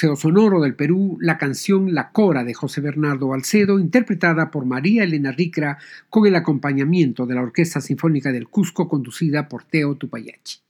Museo 0.00 0.16
Sonoro 0.16 0.62
del 0.62 0.76
Perú 0.76 1.18
la 1.20 1.36
canción 1.36 1.92
La 1.94 2.10
Cora 2.10 2.42
de 2.42 2.54
José 2.54 2.80
Bernardo 2.80 3.34
Alcedo, 3.34 3.78
interpretada 3.78 4.50
por 4.50 4.64
María 4.64 5.04
Elena 5.04 5.30
Ricra 5.30 5.76
con 6.08 6.26
el 6.26 6.36
acompañamiento 6.36 7.26
de 7.26 7.34
la 7.34 7.42
Orquesta 7.42 7.82
Sinfónica 7.82 8.32
del 8.32 8.48
Cusco, 8.48 8.88
conducida 8.88 9.46
por 9.46 9.64
Teo 9.64 9.96
Tupayachi. 9.96 10.60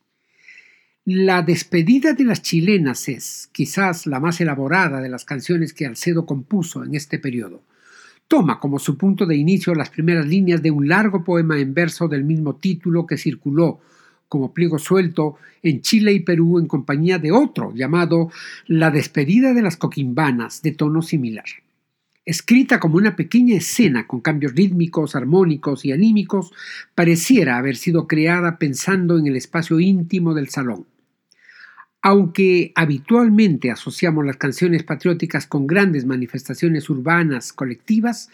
La 1.04 1.42
despedida 1.42 2.12
de 2.12 2.24
las 2.24 2.42
chilenas 2.42 3.08
es 3.08 3.48
quizás 3.52 4.08
la 4.08 4.18
más 4.18 4.40
elaborada 4.40 5.00
de 5.00 5.08
las 5.08 5.24
canciones 5.24 5.74
que 5.74 5.86
Alcedo 5.86 6.26
compuso 6.26 6.82
en 6.82 6.96
este 6.96 7.20
periodo. 7.20 7.62
Toma 8.26 8.58
como 8.58 8.80
su 8.80 8.98
punto 8.98 9.26
de 9.26 9.36
inicio 9.36 9.76
las 9.76 9.90
primeras 9.90 10.26
líneas 10.26 10.60
de 10.60 10.72
un 10.72 10.88
largo 10.88 11.22
poema 11.22 11.56
en 11.60 11.72
verso 11.72 12.08
del 12.08 12.24
mismo 12.24 12.56
título 12.56 13.06
que 13.06 13.16
circuló 13.16 13.78
como 14.30 14.54
pliego 14.54 14.78
suelto 14.78 15.36
en 15.62 15.82
Chile 15.82 16.12
y 16.12 16.20
Perú 16.20 16.60
en 16.60 16.66
compañía 16.66 17.18
de 17.18 17.32
otro 17.32 17.74
llamado 17.74 18.30
La 18.66 18.90
despedida 18.90 19.52
de 19.52 19.60
las 19.60 19.76
coquimbanas, 19.76 20.62
de 20.62 20.70
tono 20.70 21.02
similar. 21.02 21.46
Escrita 22.24 22.78
como 22.78 22.96
una 22.96 23.16
pequeña 23.16 23.56
escena 23.56 24.06
con 24.06 24.20
cambios 24.20 24.54
rítmicos, 24.54 25.16
armónicos 25.16 25.84
y 25.84 25.90
anímicos, 25.90 26.52
pareciera 26.94 27.58
haber 27.58 27.76
sido 27.76 28.06
creada 28.06 28.56
pensando 28.56 29.18
en 29.18 29.26
el 29.26 29.34
espacio 29.34 29.80
íntimo 29.80 30.32
del 30.32 30.48
salón. 30.48 30.86
Aunque 32.00 32.70
habitualmente 32.76 33.72
asociamos 33.72 34.24
las 34.24 34.36
canciones 34.36 34.84
patrióticas 34.84 35.48
con 35.48 35.66
grandes 35.66 36.06
manifestaciones 36.06 36.88
urbanas 36.88 37.52
colectivas, 37.52 38.30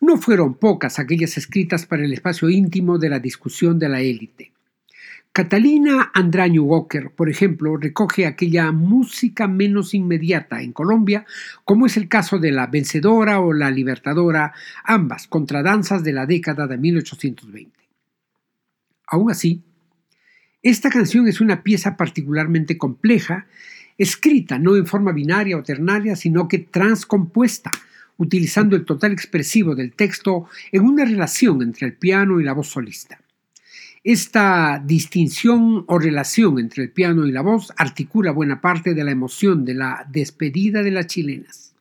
no 0.00 0.16
fueron 0.16 0.54
pocas 0.54 1.00
aquellas 1.00 1.36
escritas 1.36 1.86
para 1.86 2.04
el 2.04 2.12
espacio 2.12 2.48
íntimo 2.48 2.98
de 2.98 3.10
la 3.10 3.18
discusión 3.18 3.80
de 3.80 3.88
la 3.88 4.00
élite. 4.00 4.52
Catalina 5.32 6.10
Andraño 6.12 6.64
Walker, 6.64 7.12
por 7.14 7.30
ejemplo, 7.30 7.76
recoge 7.76 8.26
aquella 8.26 8.72
música 8.72 9.46
menos 9.46 9.94
inmediata 9.94 10.60
en 10.60 10.72
Colombia, 10.72 11.24
como 11.64 11.86
es 11.86 11.96
el 11.96 12.08
caso 12.08 12.40
de 12.40 12.50
La 12.50 12.66
Vencedora 12.66 13.38
o 13.38 13.52
La 13.52 13.70
Libertadora, 13.70 14.52
ambas 14.82 15.28
contradanzas 15.28 16.02
de 16.02 16.12
la 16.12 16.26
década 16.26 16.66
de 16.66 16.78
1820. 16.78 17.70
Aún 19.06 19.30
así, 19.30 19.62
esta 20.64 20.90
canción 20.90 21.28
es 21.28 21.40
una 21.40 21.62
pieza 21.62 21.96
particularmente 21.96 22.76
compleja, 22.76 23.46
escrita 23.98 24.58
no 24.58 24.74
en 24.74 24.86
forma 24.86 25.12
binaria 25.12 25.56
o 25.56 25.62
ternaria, 25.62 26.16
sino 26.16 26.48
que 26.48 26.58
transcompuesta, 26.58 27.70
utilizando 28.16 28.74
el 28.74 28.84
total 28.84 29.12
expresivo 29.12 29.76
del 29.76 29.92
texto 29.92 30.48
en 30.72 30.82
una 30.82 31.04
relación 31.04 31.62
entre 31.62 31.86
el 31.86 31.94
piano 31.94 32.40
y 32.40 32.44
la 32.44 32.52
voz 32.52 32.66
solista. 32.66 33.20
Esta 34.02 34.82
distinción 34.82 35.84
o 35.86 35.98
relación 35.98 36.58
entre 36.58 36.84
el 36.84 36.90
piano 36.90 37.26
y 37.26 37.32
la 37.32 37.42
voz 37.42 37.70
articula 37.76 38.32
buena 38.32 38.62
parte 38.62 38.94
de 38.94 39.04
la 39.04 39.10
emoción 39.10 39.66
de 39.66 39.74
la 39.74 40.06
despedida 40.10 40.82
de 40.82 40.90
las 40.90 41.06
chilenas. 41.06 41.74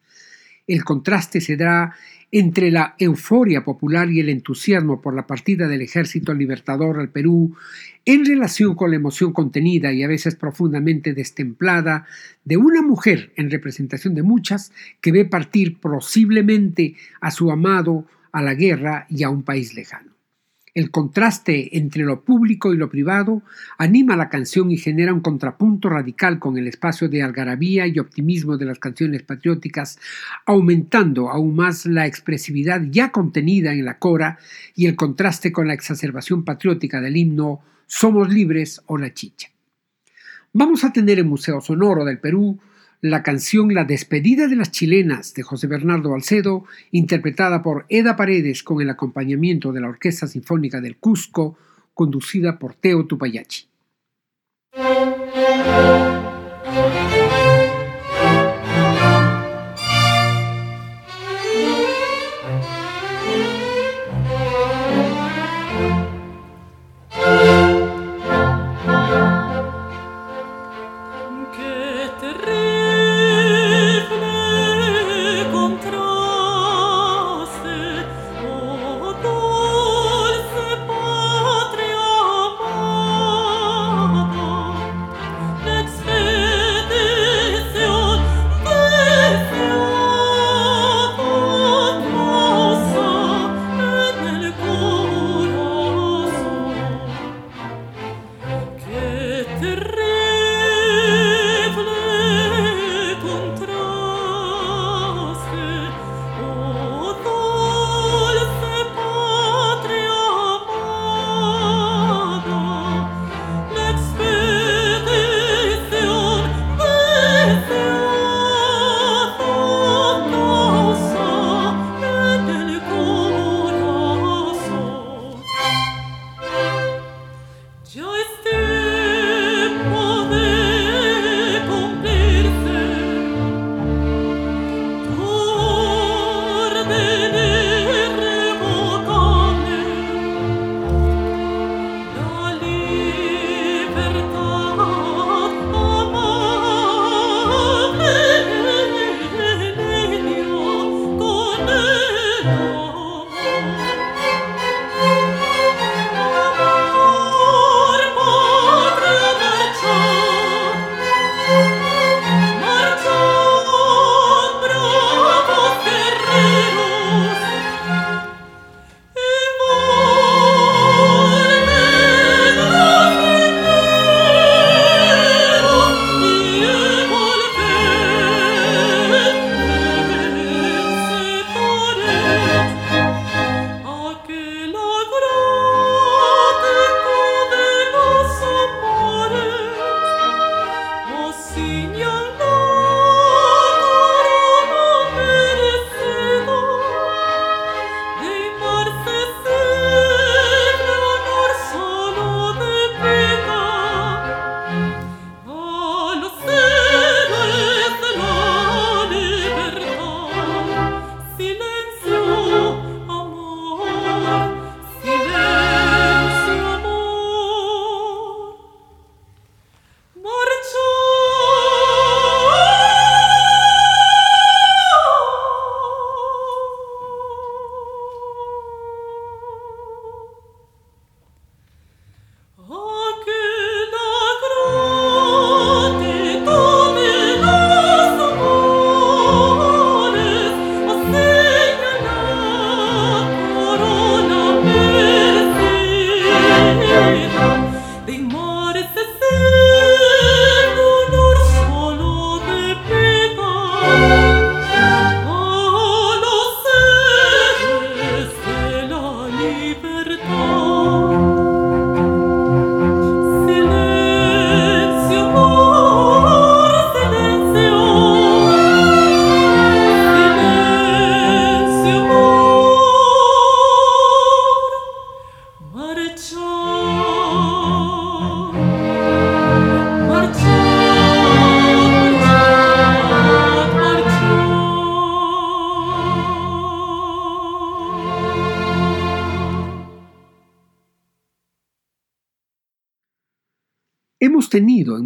El 0.68 0.84
contraste 0.84 1.40
se 1.40 1.56
da 1.56 1.96
entre 2.30 2.72
la 2.72 2.96
euforia 3.00 3.64
popular 3.64 4.12
y 4.12 4.20
el 4.20 4.28
entusiasmo 4.28 5.02
por 5.02 5.16
la 5.16 5.28
partida 5.28 5.70
del 5.70 5.82
ejército 5.82 6.34
libertador 6.34 7.00
al 7.00 7.08
Perú 7.08 7.56
en 8.04 8.26
relación 8.26 8.76
con 8.76 8.90
la 8.90 8.98
emoción 8.98 9.32
contenida 9.32 9.94
y 9.94 10.04
a 10.04 10.10
veces 10.10 10.36
profundamente 10.36 11.14
destemplada 11.14 12.06
de 12.44 12.58
una 12.58 12.82
mujer 12.82 13.32
en 13.38 13.50
representación 13.50 14.14
de 14.14 14.24
muchas 14.24 14.74
que 15.00 15.14
ve 15.14 15.24
partir 15.24 15.80
posiblemente 15.80 16.96
a 17.22 17.32
su 17.32 17.50
amado 17.50 18.06
a 18.34 18.42
la 18.42 18.56
guerra 18.56 19.08
y 19.10 19.24
a 19.24 19.30
un 19.30 19.44
país 19.44 19.74
lejano. 19.74 20.19
El 20.74 20.92
contraste 20.92 21.78
entre 21.78 22.04
lo 22.04 22.24
público 22.24 22.74
y 22.74 22.78
lo 22.78 22.90
privado 22.90 23.42
anima 23.78 24.16
la 24.16 24.30
canción 24.30 24.72
y 24.72 24.78
genera 24.78 25.14
un 25.14 25.22
contrapunto 25.22 25.90
radical 25.90 26.40
con 26.40 26.58
el 26.58 26.68
espacio 26.68 27.10
de 27.10 27.24
algarabía 27.24 27.88
y 27.88 28.00
optimismo 28.00 28.58
de 28.58 28.66
las 28.66 28.80
canciones 28.80 29.24
patrióticas, 29.24 30.00
aumentando 30.46 31.30
aún 31.30 31.56
más 31.56 31.86
la 31.86 32.06
expresividad 32.06 32.82
ya 32.90 33.12
contenida 33.12 33.74
en 33.74 33.86
la 33.86 33.98
cora 33.98 34.38
y 34.76 34.86
el 34.86 34.96
contraste 34.96 35.52
con 35.52 35.68
la 35.68 35.74
exacerbación 35.74 36.44
patriótica 36.44 37.02
del 37.02 37.18
himno 37.18 37.62
Somos 37.88 38.32
libres 38.32 38.82
o 38.86 38.98
la 38.98 39.14
chicha. 39.14 39.50
Vamos 40.54 40.84
a 40.84 40.94
tener 40.94 41.18
el 41.20 41.26
Museo 41.26 41.62
Sonoro 41.62 42.06
del 42.06 42.20
Perú 42.20 42.60
la 43.02 43.24
canción 43.24 43.74
La 43.74 43.86
despedida 43.86 44.48
de 44.48 44.56
las 44.56 44.72
chilenas 44.72 45.34
de 45.34 45.44
José 45.44 45.68
Bernardo 45.68 46.14
Alcedo, 46.14 46.66
interpretada 46.92 47.62
por 47.62 47.86
Eda 47.90 48.16
Paredes 48.16 48.64
con 48.64 48.82
el 48.82 48.90
acompañamiento 48.90 49.72
de 49.72 49.82
la 49.82 49.90
Orquesta 49.90 50.28
Sinfónica 50.28 50.82
del 50.82 50.98
Cusco, 50.98 51.58
conducida 51.94 52.60
por 52.60 52.76
Teo 52.76 53.06
Tupayachi. 53.06 53.68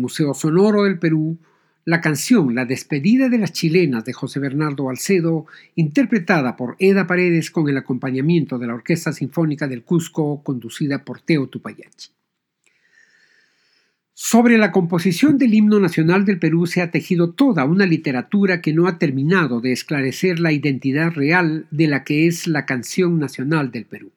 Museo 0.03 0.33
Sonoro 0.33 0.83
del 0.83 0.99
Perú 0.99 1.39
la 1.85 1.99
canción 1.99 2.55
La 2.55 2.65
despedida 2.65 3.27
de 3.27 3.37
las 3.37 3.51
chilenas 3.51 4.05
de 4.05 4.13
José 4.13 4.39
Bernardo 4.39 4.89
Alcedo, 4.89 5.45
interpretada 5.75 6.55
por 6.55 6.75
Eda 6.79 7.07
Paredes 7.07 7.51
con 7.51 7.67
el 7.67 7.77
acompañamiento 7.77 8.57
de 8.57 8.67
la 8.67 8.73
Orquesta 8.73 9.11
Sinfónica 9.11 9.67
del 9.67 9.83
Cusco, 9.83 10.41
conducida 10.43 11.03
por 11.03 11.19
Teo 11.19 11.47
Tupayachi. 11.47 12.11
Sobre 14.13 14.57
la 14.57 14.71
composición 14.71 15.37
del 15.37 15.53
himno 15.53 15.79
nacional 15.79 16.23
del 16.23 16.39
Perú 16.39 16.67
se 16.67 16.81
ha 16.81 16.91
tejido 16.91 17.31
toda 17.31 17.65
una 17.65 17.85
literatura 17.85 18.61
que 18.61 18.71
no 18.71 18.87
ha 18.87 18.97
terminado 18.97 19.59
de 19.59 19.73
esclarecer 19.73 20.39
la 20.39 20.53
identidad 20.53 21.11
real 21.11 21.65
de 21.71 21.87
la 21.87 22.03
que 22.03 22.27
es 22.27 22.47
la 22.47 22.65
canción 22.65 23.19
nacional 23.19 23.71
del 23.71 23.85
Perú. 23.85 24.11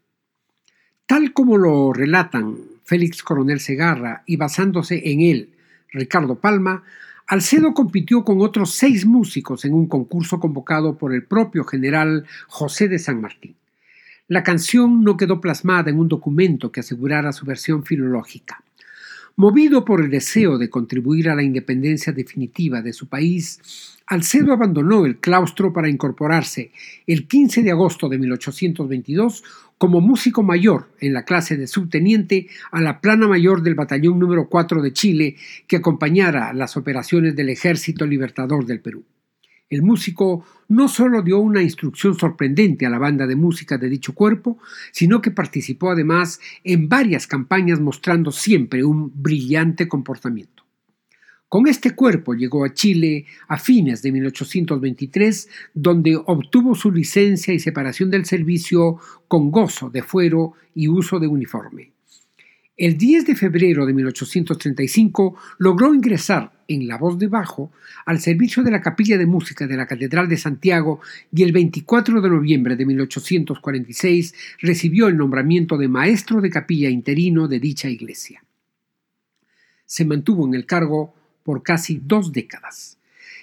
Tal 1.07 1.33
como 1.33 1.57
lo 1.57 1.93
relatan 1.93 2.57
Félix 2.85 3.23
Coronel 3.23 3.59
Segarra 3.59 4.23
y 4.27 4.37
basándose 4.37 5.11
en 5.11 5.23
él, 5.23 5.49
Ricardo 5.97 6.37
Palma, 6.37 6.85
Alcedo 7.27 7.75
compitió 7.75 8.25
con 8.25 8.41
otros 8.41 8.73
seis 8.73 9.05
músicos 9.05 9.65
en 9.65 9.75
un 9.75 9.89
concurso 9.89 10.39
convocado 10.39 10.97
por 10.97 11.13
el 11.13 11.25
propio 11.25 11.65
general 11.65 12.25
José 12.47 12.89
de 12.89 13.01
San 13.01 13.21
Martín. 13.21 13.57
La 14.29 14.43
canción 14.43 15.03
no 15.03 15.17
quedó 15.17 15.41
plasmada 15.41 15.91
en 15.91 15.99
un 15.99 16.09
documento 16.09 16.71
que 16.71 16.81
asegurara 16.81 17.33
su 17.33 17.45
versión 17.45 17.85
filológica. 17.85 18.63
Movido 19.37 19.85
por 19.85 20.01
el 20.03 20.11
deseo 20.11 20.57
de 20.57 20.71
contribuir 20.71 21.29
a 21.29 21.35
la 21.35 21.43
independencia 21.43 22.13
definitiva 22.13 22.81
de 22.81 22.93
su 22.93 23.09
país, 23.09 23.99
Alcedo 24.07 24.53
abandonó 24.53 25.05
el 25.05 25.19
claustro 25.19 25.73
para 25.73 25.89
incorporarse 25.89 26.71
el 27.07 27.27
15 27.27 27.63
de 27.63 27.73
agosto 27.73 28.09
de 28.09 28.19
1822 28.19 29.45
como 29.79 30.01
músico 30.01 30.43
mayor 30.43 30.91
en 31.01 31.13
la 31.13 31.25
clase 31.25 31.57
de 31.57 31.67
subteniente 31.67 32.49
a 32.71 32.81
la 32.81 33.01
plana 33.01 33.29
mayor 33.29 33.63
del 33.63 33.75
batallón 33.75 34.19
número 34.19 34.49
4 34.49 34.83
de 34.83 34.93
Chile 34.93 35.37
que 35.67 35.77
acompañara 35.77 36.53
las 36.53 36.77
operaciones 36.77 37.37
del 37.37 37.51
Ejército 37.51 38.07
Libertador 38.07 38.65
del 38.65 38.81
Perú. 38.81 39.05
El 39.69 39.83
músico 39.83 40.45
no 40.69 40.89
solo 40.89 41.23
dio 41.23 41.41
una 41.41 41.63
instrucción 41.63 42.17
sorprendente 42.17 42.87
a 42.87 42.91
la 42.91 42.99
banda 42.99 43.27
de 43.27 43.35
música 43.35 43.79
de 43.79 43.89
dicho 43.89 44.15
cuerpo, 44.15 44.59
sino 44.93 45.21
que 45.21 45.33
participó 45.33 45.91
además 45.91 46.41
en 46.63 46.89
varias 46.89 47.27
campañas 47.27 47.81
mostrando 47.81 48.31
siempre 48.31 48.85
un 48.85 49.13
brillante 49.15 49.89
comportamiento. 49.89 50.66
Con 51.49 51.69
este 51.69 51.93
cuerpo 51.93 52.35
llegó 52.35 52.65
a 52.65 52.75
Chile 52.75 53.25
a 53.47 53.57
fines 53.57 54.03
de 54.03 54.11
1823, 54.11 55.49
donde 55.75 56.17
obtuvo 56.17 56.75
su 56.75 56.91
licencia 56.91 57.55
y 57.55 57.61
separación 57.61 58.11
del 58.11 58.25
servicio 58.25 58.99
con 59.29 59.53
gozo 59.53 59.89
de 59.89 60.03
fuero 60.03 60.55
y 60.75 60.89
uso 60.89 61.21
de 61.21 61.29
uniforme. 61.29 61.93
El 62.77 62.99
10 62.99 63.27
de 63.27 63.37
febrero 63.37 63.87
de 63.87 63.95
1835 63.95 65.37
logró 65.59 65.95
ingresar 65.95 66.53
en 66.69 66.89
la 66.89 66.99
voz 66.99 67.19
de 67.19 67.29
bajo 67.29 67.73
al 68.05 68.21
servicio 68.21 68.63
de 68.65 68.73
la 68.73 68.83
capilla 68.83 69.17
de 69.17 69.25
música 69.25 69.67
de 69.67 69.77
la 69.77 69.87
Catedral 69.87 70.29
de 70.29 70.37
Santiago 70.37 71.01
y 71.33 71.45
el 71.45 71.53
24 71.53 72.21
de 72.21 72.29
noviembre 72.29 72.77
de 72.77 72.85
1846 72.85 74.35
recibió 74.61 75.07
el 75.07 75.17
nombramiento 75.17 75.79
de 75.79 75.89
maestro 75.89 76.41
de 76.41 76.51
capilla 76.51 76.91
interino 76.91 77.49
de 77.49 77.61
dicha 77.61 77.89
iglesia. 77.89 78.45
Se 79.87 80.05
mantuvo 80.05 80.47
en 80.47 80.55
el 80.55 80.67
cargo 80.67 81.15
por 81.47 81.63
casi 81.63 82.01
dos 82.05 82.33
décadas. 82.33 82.99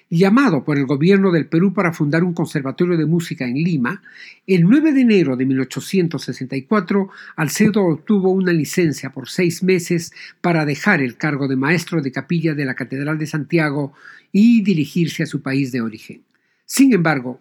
Llamado 0.09 0.65
por 0.65 0.77
el 0.77 0.85
gobierno 0.85 1.31
del 1.31 1.47
Perú 1.47 1.73
para 1.73 1.93
fundar 1.93 2.23
un 2.25 2.33
conservatorio 2.33 2.97
de 2.97 3.05
música 3.05 3.45
en 3.45 3.55
Lima, 3.55 4.01
el 4.45 4.63
9 4.63 4.91
de 4.91 5.01
enero 5.01 5.37
de 5.37 5.45
1864 5.45 7.09
Alcedo 7.37 7.85
obtuvo 7.85 8.29
una 8.29 8.51
licencia 8.51 9.11
por 9.11 9.29
seis 9.29 9.63
meses 9.63 10.11
para 10.41 10.65
dejar 10.65 11.01
el 11.01 11.15
cargo 11.15 11.47
de 11.47 11.55
maestro 11.55 12.01
de 12.01 12.11
capilla 12.11 12.53
de 12.53 12.65
la 12.65 12.75
Catedral 12.75 13.17
de 13.17 13.25
Santiago 13.25 13.93
y 14.33 14.61
dirigirse 14.61 15.23
a 15.23 15.27
su 15.27 15.41
país 15.41 15.71
de 15.71 15.79
origen. 15.79 16.21
Sin 16.65 16.93
embargo, 16.93 17.39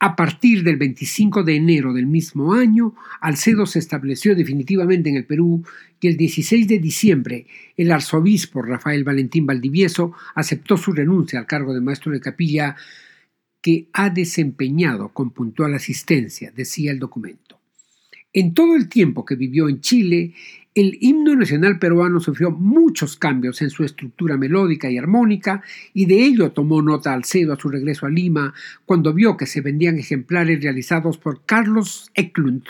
a 0.00 0.14
partir 0.14 0.62
del 0.62 0.76
25 0.76 1.42
de 1.42 1.56
enero 1.56 1.92
del 1.92 2.06
mismo 2.06 2.54
año, 2.54 2.94
Alcedo 3.20 3.66
se 3.66 3.80
estableció 3.80 4.36
definitivamente 4.36 5.10
en 5.10 5.16
el 5.16 5.24
Perú 5.24 5.64
y 6.00 6.06
el 6.06 6.16
16 6.16 6.68
de 6.68 6.78
diciembre 6.78 7.46
el 7.76 7.90
arzobispo 7.90 8.62
Rafael 8.62 9.02
Valentín 9.02 9.46
Valdivieso 9.46 10.12
aceptó 10.36 10.76
su 10.76 10.92
renuncia 10.92 11.40
al 11.40 11.46
cargo 11.46 11.74
de 11.74 11.80
maestro 11.80 12.12
de 12.12 12.20
capilla 12.20 12.76
que 13.60 13.88
ha 13.92 14.08
desempeñado 14.10 15.08
con 15.08 15.30
puntual 15.30 15.74
asistencia, 15.74 16.52
decía 16.54 16.92
el 16.92 17.00
documento. 17.00 17.58
En 18.32 18.54
todo 18.54 18.76
el 18.76 18.88
tiempo 18.88 19.24
que 19.24 19.34
vivió 19.34 19.68
en 19.68 19.80
Chile, 19.80 20.34
el 20.80 20.98
himno 21.00 21.34
nacional 21.34 21.78
peruano 21.78 22.20
sufrió 22.20 22.50
muchos 22.50 23.16
cambios 23.16 23.62
en 23.62 23.70
su 23.70 23.84
estructura 23.84 24.36
melódica 24.36 24.90
y 24.90 24.98
armónica, 24.98 25.62
y 25.94 26.06
de 26.06 26.24
ello 26.24 26.52
tomó 26.52 26.82
nota 26.82 27.12
Alcedo 27.12 27.52
a 27.52 27.58
su 27.58 27.68
regreso 27.68 28.06
a 28.06 28.10
Lima, 28.10 28.54
cuando 28.84 29.12
vio 29.12 29.36
que 29.36 29.46
se 29.46 29.60
vendían 29.60 29.98
ejemplares 29.98 30.62
realizados 30.62 31.18
por 31.18 31.44
Carlos 31.44 32.10
Eklund, 32.14 32.64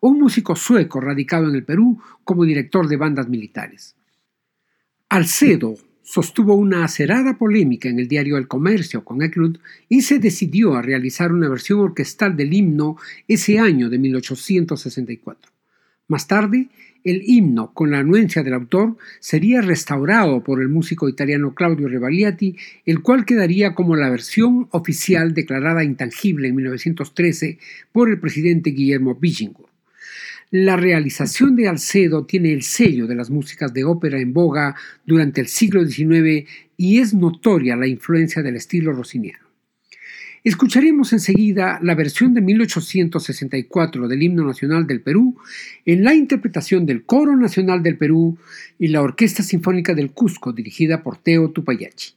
un 0.00 0.18
músico 0.18 0.56
sueco 0.56 1.00
radicado 1.00 1.48
en 1.48 1.54
el 1.54 1.64
Perú 1.64 1.98
como 2.24 2.44
director 2.44 2.88
de 2.88 2.96
bandas 2.96 3.28
militares. 3.28 3.96
Alcedo 5.08 5.76
sostuvo 6.02 6.54
una 6.54 6.84
acerada 6.84 7.38
polémica 7.38 7.88
en 7.88 7.98
el 7.98 8.08
diario 8.08 8.36
El 8.36 8.46
Comercio 8.46 9.04
con 9.04 9.22
Eklund 9.22 9.58
y 9.88 10.02
se 10.02 10.18
decidió 10.18 10.74
a 10.74 10.82
realizar 10.82 11.32
una 11.32 11.48
versión 11.48 11.80
orquestal 11.80 12.36
del 12.36 12.52
himno 12.52 12.98
ese 13.26 13.58
año 13.58 13.88
de 13.88 13.98
1864. 13.98 15.53
Más 16.06 16.26
tarde, 16.26 16.68
el 17.02 17.22
himno, 17.26 17.72
con 17.72 17.90
la 17.90 17.98
anuencia 17.98 18.42
del 18.42 18.54
autor, 18.54 18.96
sería 19.20 19.62
restaurado 19.62 20.42
por 20.44 20.60
el 20.60 20.68
músico 20.68 21.08
italiano 21.08 21.54
Claudio 21.54 21.88
Rebagliati, 21.88 22.56
el 22.84 23.00
cual 23.00 23.24
quedaría 23.24 23.74
como 23.74 23.96
la 23.96 24.10
versión 24.10 24.68
oficial 24.70 25.32
declarada 25.32 25.82
intangible 25.82 26.48
en 26.48 26.56
1913 26.56 27.58
por 27.92 28.10
el 28.10 28.20
presidente 28.20 28.70
Guillermo 28.70 29.14
Bichingor. 29.14 29.68
La 30.50 30.76
realización 30.76 31.56
de 31.56 31.68
Alcedo 31.68 32.26
tiene 32.26 32.52
el 32.52 32.62
sello 32.62 33.06
de 33.06 33.14
las 33.14 33.30
músicas 33.30 33.72
de 33.72 33.84
ópera 33.84 34.20
en 34.20 34.32
boga 34.32 34.76
durante 35.04 35.40
el 35.40 35.48
siglo 35.48 35.84
XIX 35.84 36.48
y 36.76 37.00
es 37.00 37.14
notoria 37.14 37.76
la 37.76 37.86
influencia 37.86 38.42
del 38.42 38.56
estilo 38.56 38.92
rossiniano. 38.92 39.43
Escucharemos 40.44 41.10
enseguida 41.14 41.78
la 41.80 41.94
versión 41.94 42.34
de 42.34 42.42
1864 42.42 44.08
del 44.08 44.22
himno 44.22 44.44
nacional 44.44 44.86
del 44.86 45.00
Perú 45.00 45.38
en 45.86 46.04
la 46.04 46.12
interpretación 46.14 46.84
del 46.84 47.06
Coro 47.06 47.34
Nacional 47.34 47.82
del 47.82 47.96
Perú 47.96 48.36
y 48.78 48.88
la 48.88 49.00
Orquesta 49.00 49.42
Sinfónica 49.42 49.94
del 49.94 50.10
Cusco 50.10 50.52
dirigida 50.52 51.02
por 51.02 51.16
Teo 51.16 51.50
Tupayachi. 51.50 52.12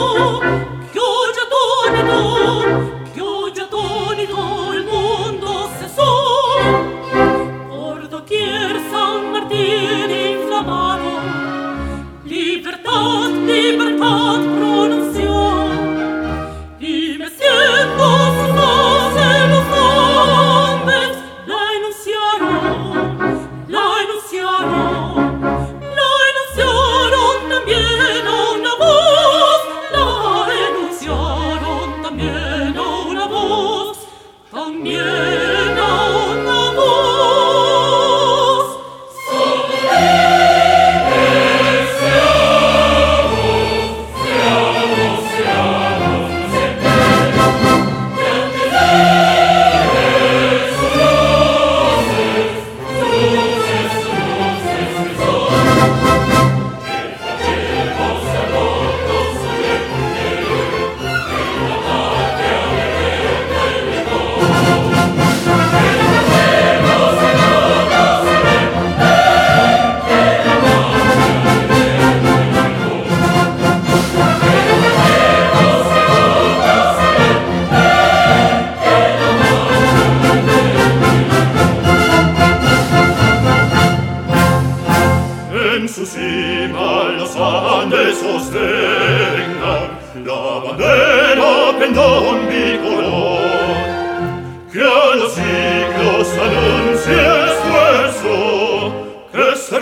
Oh. 0.00 0.27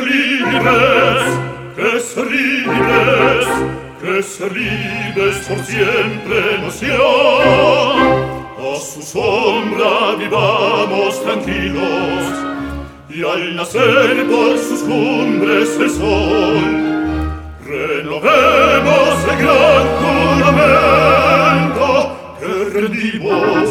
liebes, 0.06 1.22
que 1.76 1.90
liebes, 2.30 3.46
que 4.00 4.14
liebes 4.54 5.36
por 5.46 5.58
siempre 5.64 6.38
nos. 6.62 6.82
A 8.58 8.78
su 8.78 9.02
sombra 9.02 10.16
vivamos 10.18 11.22
tranquilos, 11.22 12.24
y 13.08 13.24
al 13.24 13.56
nacer 13.56 14.26
por 14.26 14.58
sus 14.58 14.80
cumbres 14.80 15.78
el 15.80 15.90
sol, 15.90 16.62
renovemos 17.64 19.24
el 19.30 19.36
gran 19.44 19.86
juramento 20.02 21.88
que 22.38 22.52
rendimos, 22.78 23.68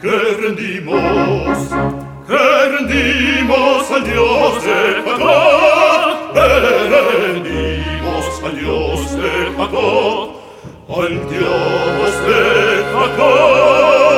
que 0.00 0.16
rendimos, 0.40 1.58
rendimos 2.28 3.90
al 3.90 4.04
Dios 4.04 4.62
de 4.64 5.02
Jacob, 5.04 6.34
rendimos 6.34 8.42
al 8.44 8.56
Dios 8.58 9.16
de 9.16 9.52
Jacob, 9.56 10.30
al 10.88 11.28
Dios 11.28 12.12
de 12.26 12.42
Jacob. 12.92 14.13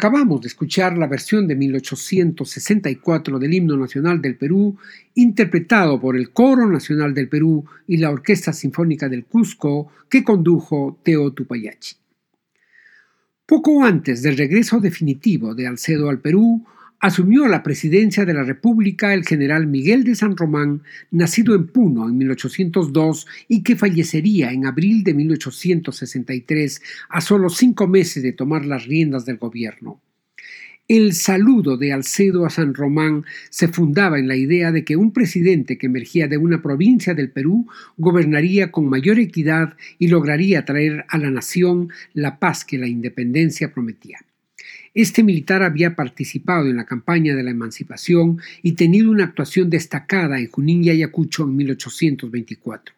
Acabamos 0.00 0.40
de 0.40 0.48
escuchar 0.48 0.96
la 0.96 1.06
versión 1.06 1.46
de 1.46 1.54
1864 1.54 3.38
del 3.38 3.52
himno 3.52 3.76
nacional 3.76 4.22
del 4.22 4.38
Perú, 4.38 4.78
interpretado 5.14 6.00
por 6.00 6.16
el 6.16 6.30
Coro 6.30 6.66
Nacional 6.66 7.12
del 7.12 7.28
Perú 7.28 7.66
y 7.86 7.98
la 7.98 8.08
Orquesta 8.08 8.54
Sinfónica 8.54 9.10
del 9.10 9.26
Cusco, 9.26 9.92
que 10.08 10.24
condujo 10.24 10.98
Teo 11.02 11.34
Tupayachi. 11.34 11.96
Poco 13.44 13.84
antes 13.84 14.22
del 14.22 14.38
regreso 14.38 14.80
definitivo 14.80 15.54
de 15.54 15.66
Alcedo 15.66 16.08
al 16.08 16.20
Perú, 16.20 16.64
asumió 17.00 17.48
la 17.48 17.62
presidencia 17.62 18.24
de 18.24 18.34
la 18.34 18.44
República 18.44 19.14
el 19.14 19.24
general 19.24 19.66
Miguel 19.66 20.04
de 20.04 20.14
San 20.14 20.36
Román, 20.36 20.82
nacido 21.10 21.54
en 21.54 21.66
Puno 21.66 22.08
en 22.08 22.18
1802 22.18 23.26
y 23.48 23.62
que 23.62 23.74
fallecería 23.74 24.52
en 24.52 24.66
abril 24.66 25.02
de 25.02 25.14
1863 25.14 26.82
a 27.08 27.20
solo 27.20 27.48
cinco 27.48 27.88
meses 27.88 28.22
de 28.22 28.32
tomar 28.32 28.66
las 28.66 28.86
riendas 28.86 29.24
del 29.24 29.38
gobierno. 29.38 30.00
El 30.88 31.12
saludo 31.14 31.76
de 31.76 31.92
Alcedo 31.92 32.44
a 32.44 32.50
San 32.50 32.74
Román 32.74 33.24
se 33.48 33.68
fundaba 33.68 34.18
en 34.18 34.26
la 34.26 34.34
idea 34.34 34.72
de 34.72 34.84
que 34.84 34.96
un 34.96 35.12
presidente 35.12 35.78
que 35.78 35.86
emergía 35.86 36.26
de 36.26 36.36
una 36.36 36.62
provincia 36.62 37.14
del 37.14 37.30
Perú 37.30 37.68
gobernaría 37.96 38.72
con 38.72 38.88
mayor 38.88 39.20
equidad 39.20 39.76
y 40.00 40.08
lograría 40.08 40.64
traer 40.64 41.04
a 41.08 41.16
la 41.18 41.30
nación 41.30 41.90
la 42.12 42.40
paz 42.40 42.64
que 42.64 42.76
la 42.76 42.88
independencia 42.88 43.72
prometía. 43.72 44.18
Este 44.94 45.22
militar 45.22 45.62
había 45.62 45.94
participado 45.94 46.66
en 46.68 46.76
la 46.76 46.84
campaña 46.84 47.36
de 47.36 47.44
la 47.44 47.52
emancipación 47.52 48.40
y 48.62 48.72
tenido 48.72 49.10
una 49.10 49.24
actuación 49.24 49.70
destacada 49.70 50.38
en 50.38 50.48
Junín 50.48 50.84
y 50.84 50.90
Ayacucho 50.90 51.44
en 51.44 51.54
1824. 51.56 52.94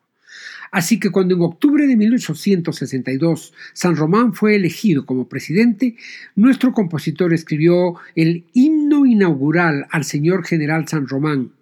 Así 0.70 0.98
que 0.98 1.10
cuando 1.10 1.34
en 1.34 1.42
octubre 1.42 1.86
de 1.86 1.94
1862 1.96 3.52
San 3.74 3.94
Román 3.94 4.32
fue 4.32 4.56
elegido 4.56 5.04
como 5.04 5.28
presidente, 5.28 5.96
nuestro 6.34 6.72
compositor 6.72 7.34
escribió 7.34 7.96
el 8.14 8.44
himno 8.54 9.04
inaugural 9.04 9.86
al 9.90 10.04
señor 10.04 10.46
general 10.46 10.88
San 10.88 11.06
Román, 11.06 11.52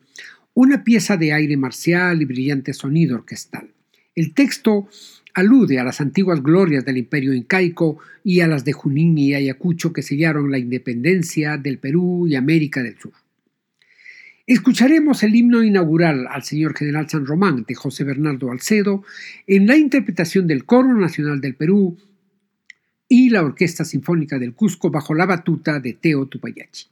una 0.55 0.85
pieza 0.85 1.17
de 1.17 1.33
aire 1.33 1.57
marcial 1.57 2.23
y 2.23 2.25
brillante 2.25 2.73
sonido 2.73 3.17
orquestal. 3.17 3.71
El 4.15 4.33
texto 4.33 4.89
alude 5.35 5.79
a 5.79 5.85
las 5.85 6.01
antiguas 6.01 6.43
glorias 6.43 6.85
del 6.85 6.99
imperio 6.99 7.33
incaico 7.33 7.99
y 8.25 8.41
a 8.41 8.49
las 8.49 8.65
de 8.65 8.73
Junín 8.73 9.17
y 9.19 9.35
Ayacucho 9.35 9.93
que 9.93 10.03
sellaron 10.03 10.51
la 10.51 10.59
independencia 10.59 11.57
del 11.57 11.79
Perú 11.79 12.27
y 12.27 12.35
América 12.37 12.83
del 12.83 12.99
Sur. 12.99 13.13
Escucharemos 14.47 15.23
el 15.23 15.37
himno 15.37 15.63
inaugural 15.63 16.27
al 16.29 16.43
señor 16.43 16.77
general 16.77 17.09
San 17.09 17.25
Román 17.25 17.65
de 17.69 17.75
José 17.75 18.03
Bernardo 18.03 18.51
Alcedo 18.51 19.05
en 19.47 19.67
la 19.67 19.77
interpretación 19.77 20.47
del 20.49 20.65
Coro 20.65 20.93
Nacional 20.95 21.41
del 21.41 21.55
Perú 21.55 21.97
y 23.09 23.31
la 23.31 23.43
Orquesta 23.43 23.85
Sinfónica 23.85 24.39
del 24.39 24.55
Cusco 24.55 24.91
bajo 24.91 25.15
la 25.15 25.27
batuta 25.27 25.79
de 25.79 25.93
Teo 25.95 26.27
Tupayachi. 26.27 26.87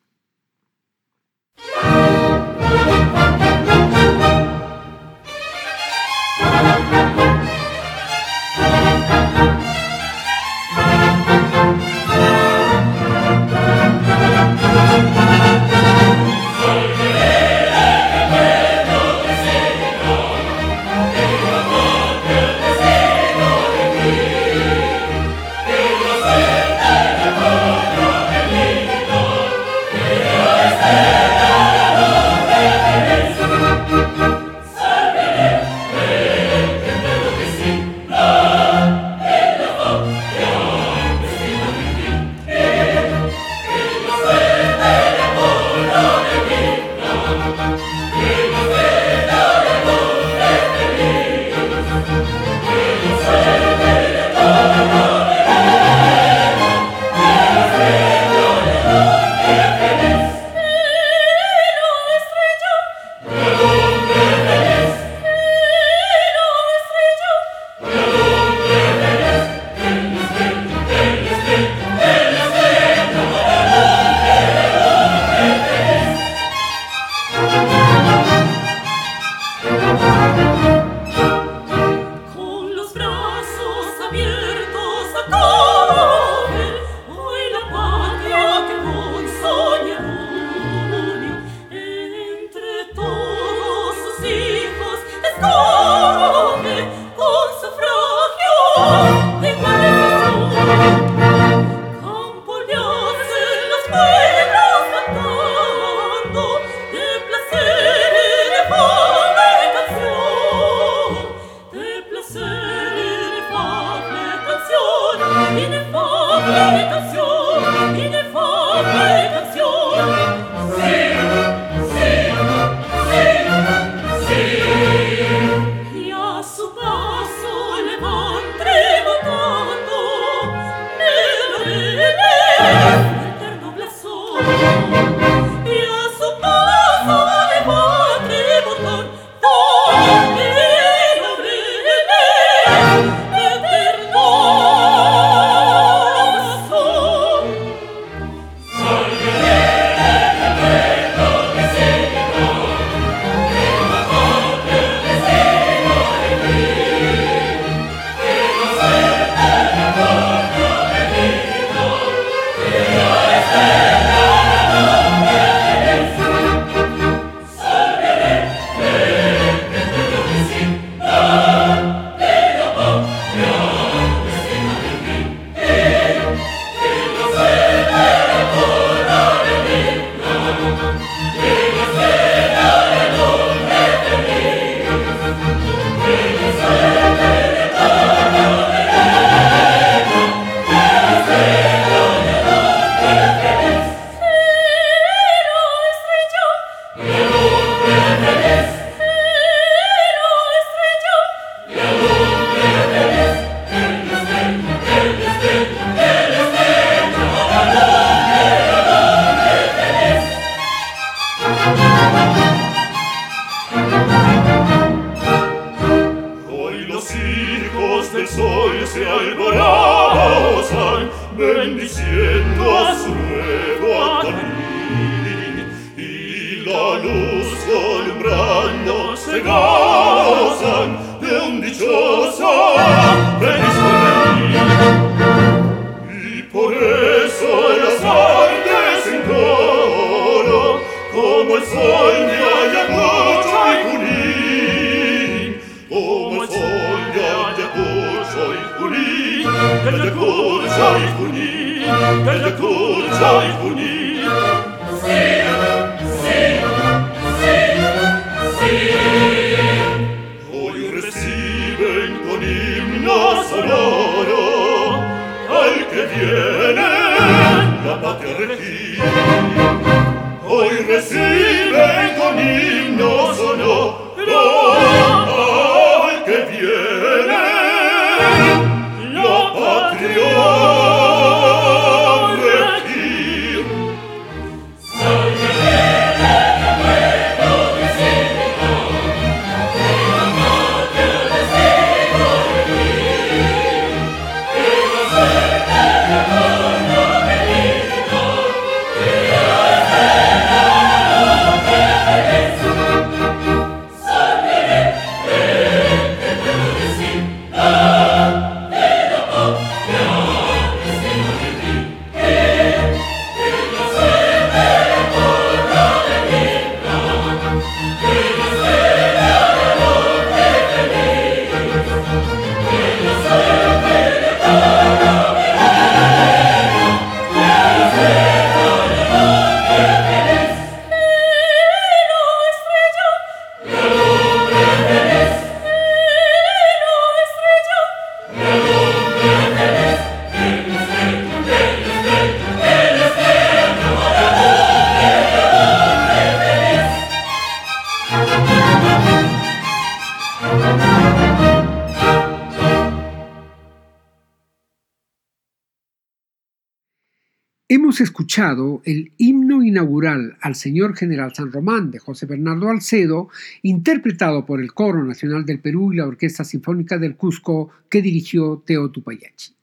El 358.84 359.10
himno 359.16 359.64
inaugural 359.64 360.36
al 360.40 360.54
Señor 360.54 360.94
General 360.94 361.34
San 361.34 361.50
Román 361.50 361.90
de 361.90 361.98
José 361.98 362.24
Bernardo 362.24 362.68
Alcedo, 362.68 363.30
interpretado 363.62 364.46
por 364.46 364.60
el 364.60 364.72
Coro 364.72 365.02
Nacional 365.02 365.44
del 365.44 365.58
Perú 365.58 365.92
y 365.92 365.96
la 365.96 366.06
Orquesta 366.06 366.44
Sinfónica 366.44 366.98
del 366.98 367.16
Cusco 367.16 367.70
que 367.90 368.00
dirigió 368.00 368.62
Teo 368.64 368.92
Tupayachi. 368.92 369.54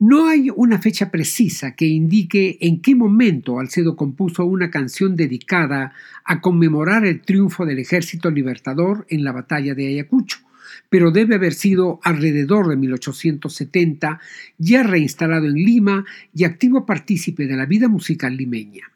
No 0.00 0.28
hay 0.28 0.50
una 0.54 0.78
fecha 0.78 1.10
precisa 1.10 1.74
que 1.74 1.86
indique 1.86 2.58
en 2.60 2.82
qué 2.82 2.94
momento 2.94 3.58
Alcedo 3.58 3.96
compuso 3.96 4.44
una 4.44 4.70
canción 4.70 5.16
dedicada 5.16 5.94
a 6.26 6.42
conmemorar 6.42 7.06
el 7.06 7.22
triunfo 7.22 7.64
del 7.64 7.78
ejército 7.78 8.30
libertador 8.30 9.06
en 9.08 9.24
la 9.24 9.32
batalla 9.32 9.74
de 9.74 9.88
Ayacucho, 9.88 10.40
pero 10.88 11.10
debe 11.10 11.34
haber 11.34 11.52
sido 11.52 12.00
alrededor 12.02 12.68
de 12.68 12.76
1870, 12.76 14.20
ya 14.58 14.82
reinstalado 14.82 15.46
en 15.46 15.54
Lima 15.54 16.04
y 16.34 16.44
activo 16.44 16.86
partícipe 16.86 17.46
de 17.46 17.56
la 17.56 17.66
vida 17.66 17.88
musical 17.88 18.36
limeña. 18.36 18.90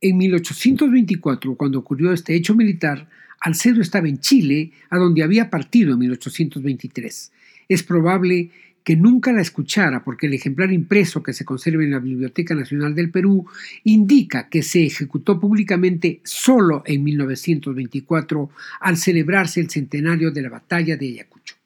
En 0.00 0.16
1824, 0.16 1.56
cuando 1.56 1.78
ocurrió 1.78 2.12
este 2.12 2.34
hecho 2.34 2.54
militar, 2.54 3.08
Alcedo 3.40 3.80
estaba 3.80 4.08
en 4.08 4.18
Chile, 4.18 4.72
a 4.90 4.98
donde 4.98 5.22
había 5.22 5.50
partido 5.50 5.92
en 5.92 6.00
1823. 6.00 7.32
Es 7.68 7.82
probable 7.82 8.50
que 8.88 8.96
nunca 8.96 9.34
la 9.34 9.42
escuchara 9.42 10.02
porque 10.02 10.28
el 10.28 10.32
ejemplar 10.32 10.72
impreso 10.72 11.22
que 11.22 11.34
se 11.34 11.44
conserva 11.44 11.84
en 11.84 11.90
la 11.90 11.98
Biblioteca 11.98 12.54
Nacional 12.54 12.94
del 12.94 13.10
Perú 13.10 13.46
indica 13.84 14.48
que 14.48 14.62
se 14.62 14.86
ejecutó 14.86 15.38
públicamente 15.38 16.22
solo 16.24 16.82
en 16.86 17.04
1924 17.04 18.48
al 18.80 18.96
celebrarse 18.96 19.60
el 19.60 19.68
centenario 19.68 20.30
de 20.30 20.40
la 20.40 20.48
batalla 20.48 20.96
de 20.96 21.06
Ayacucho. 21.06 21.56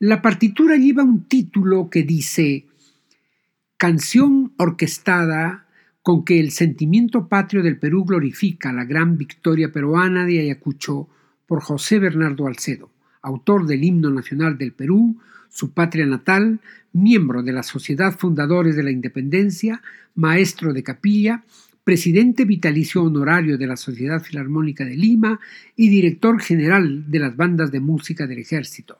La 0.00 0.20
partitura 0.20 0.76
lleva 0.76 1.02
un 1.02 1.24
título 1.24 1.88
que 1.88 2.02
dice 2.02 2.66
canción 3.78 4.52
orquestada 4.58 5.66
con 6.02 6.26
que 6.26 6.40
el 6.40 6.50
sentimiento 6.50 7.26
patrio 7.26 7.62
del 7.62 7.78
Perú 7.78 8.04
glorifica 8.04 8.70
la 8.70 8.84
gran 8.84 9.16
victoria 9.16 9.72
peruana 9.72 10.26
de 10.26 10.40
Ayacucho 10.40 11.08
por 11.46 11.62
José 11.62 11.98
Bernardo 11.98 12.46
Alcedo, 12.46 12.90
autor 13.22 13.66
del 13.66 13.84
himno 13.84 14.10
nacional 14.10 14.58
del 14.58 14.72
Perú, 14.72 15.16
su 15.48 15.72
patria 15.72 16.06
natal, 16.06 16.60
miembro 16.92 17.42
de 17.42 17.52
la 17.52 17.62
Sociedad 17.62 18.16
Fundadores 18.16 18.76
de 18.76 18.82
la 18.82 18.90
Independencia, 18.90 19.82
maestro 20.14 20.72
de 20.72 20.82
capilla, 20.82 21.44
presidente 21.84 22.44
vitalicio 22.44 23.02
honorario 23.02 23.58
de 23.58 23.66
la 23.66 23.76
Sociedad 23.76 24.22
Filarmónica 24.22 24.84
de 24.84 24.96
Lima 24.96 25.40
y 25.76 25.88
director 25.88 26.40
general 26.40 27.10
de 27.10 27.18
las 27.18 27.36
bandas 27.36 27.72
de 27.72 27.80
música 27.80 28.26
del 28.26 28.38
ejército 28.38 28.98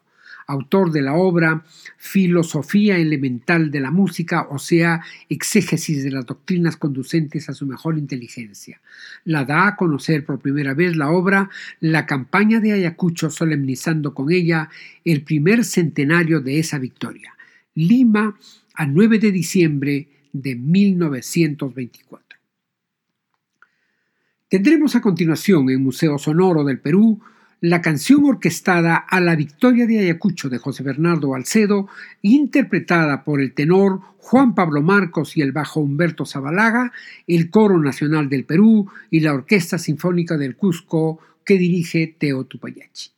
autor 0.50 0.90
de 0.90 1.02
la 1.02 1.14
obra 1.14 1.64
Filosofía 1.96 2.96
Elemental 2.98 3.70
de 3.70 3.80
la 3.80 3.90
Música, 3.90 4.46
o 4.50 4.58
sea, 4.58 5.02
exégesis 5.28 6.04
de 6.04 6.10
las 6.10 6.26
doctrinas 6.26 6.76
conducentes 6.76 7.48
a 7.48 7.54
su 7.54 7.66
mejor 7.66 7.98
inteligencia. 7.98 8.80
La 9.24 9.44
da 9.44 9.68
a 9.68 9.76
conocer 9.76 10.24
por 10.24 10.40
primera 10.40 10.74
vez 10.74 10.96
la 10.96 11.10
obra 11.10 11.50
La 11.80 12.06
campaña 12.06 12.60
de 12.60 12.72
Ayacucho, 12.72 13.30
solemnizando 13.30 14.14
con 14.14 14.30
ella 14.32 14.68
el 15.04 15.22
primer 15.22 15.64
centenario 15.64 16.40
de 16.40 16.58
esa 16.58 16.78
victoria. 16.78 17.34
Lima, 17.74 18.36
a 18.74 18.86
9 18.86 19.18
de 19.18 19.32
diciembre 19.32 20.08
de 20.32 20.56
1924. 20.56 22.38
Tendremos 24.48 24.96
a 24.96 25.00
continuación 25.00 25.70
en 25.70 25.82
Museo 25.82 26.18
Sonoro 26.18 26.64
del 26.64 26.80
Perú 26.80 27.20
la 27.60 27.82
canción 27.82 28.24
orquestada 28.24 28.96
a 28.96 29.20
la 29.20 29.36
victoria 29.36 29.86
de 29.86 29.98
Ayacucho 29.98 30.48
de 30.48 30.58
José 30.58 30.82
Bernardo 30.82 31.34
Alcedo, 31.34 31.88
interpretada 32.22 33.22
por 33.22 33.40
el 33.40 33.52
tenor 33.52 34.00
Juan 34.18 34.54
Pablo 34.54 34.82
Marcos 34.82 35.36
y 35.36 35.42
el 35.42 35.52
bajo 35.52 35.80
Humberto 35.80 36.24
Zabalaga, 36.24 36.92
el 37.26 37.50
Coro 37.50 37.78
Nacional 37.78 38.28
del 38.28 38.44
Perú 38.44 38.90
y 39.10 39.20
la 39.20 39.34
Orquesta 39.34 39.78
Sinfónica 39.78 40.36
del 40.36 40.56
Cusco 40.56 41.18
que 41.44 41.58
dirige 41.58 42.16
Teo 42.18 42.44
Tupayachi. 42.44 43.10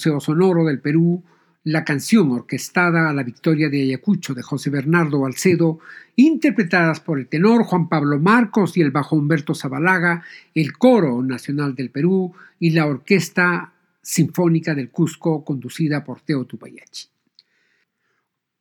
Museo 0.00 0.18
Sonoro 0.18 0.64
del 0.64 0.80
Perú 0.80 1.22
la 1.64 1.84
canción 1.84 2.30
orquestada 2.30 3.10
a 3.10 3.12
la 3.12 3.22
victoria 3.22 3.68
de 3.68 3.82
Ayacucho 3.82 4.32
de 4.32 4.42
José 4.42 4.70
Bernardo 4.70 5.26
Alcedo, 5.26 5.78
interpretadas 6.16 7.00
por 7.00 7.18
el 7.18 7.28
tenor 7.28 7.64
Juan 7.64 7.86
Pablo 7.90 8.18
Marcos 8.18 8.78
y 8.78 8.80
el 8.80 8.92
bajo 8.92 9.16
Humberto 9.16 9.54
Zabalaga, 9.54 10.24
el 10.54 10.72
Coro 10.78 11.22
Nacional 11.22 11.74
del 11.74 11.90
Perú 11.90 12.32
y 12.58 12.70
la 12.70 12.86
Orquesta 12.86 13.74
Sinfónica 14.00 14.74
del 14.74 14.88
Cusco 14.88 15.44
conducida 15.44 16.02
por 16.02 16.22
Teo 16.22 16.46
Tupayachi. 16.46 17.08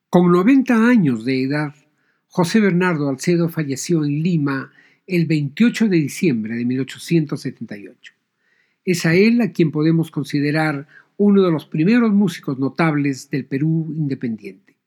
Con 0.09 0.29
90 0.29 0.89
años 0.89 1.23
de 1.23 1.43
edad, 1.43 1.73
José 2.27 2.59
Bernardo 2.59 3.07
Alcedo 3.07 3.47
falleció 3.47 4.03
en 4.03 4.21
Lima 4.21 4.73
el 5.07 5.25
28 5.25 5.87
de 5.87 5.97
diciembre 5.99 6.55
de 6.57 6.65
1878. 6.65 8.13
Es 8.83 9.05
a 9.05 9.13
él 9.13 9.39
a 9.39 9.53
quien 9.53 9.71
podemos 9.71 10.11
considerar 10.11 10.87
uno 11.19 11.43
de 11.43 11.51
los 11.51 11.65
primeros 11.65 12.13
músicos 12.13 12.57
notables 12.59 13.29
del 13.29 13.45
Perú 13.45 13.93
independiente. 13.93 14.77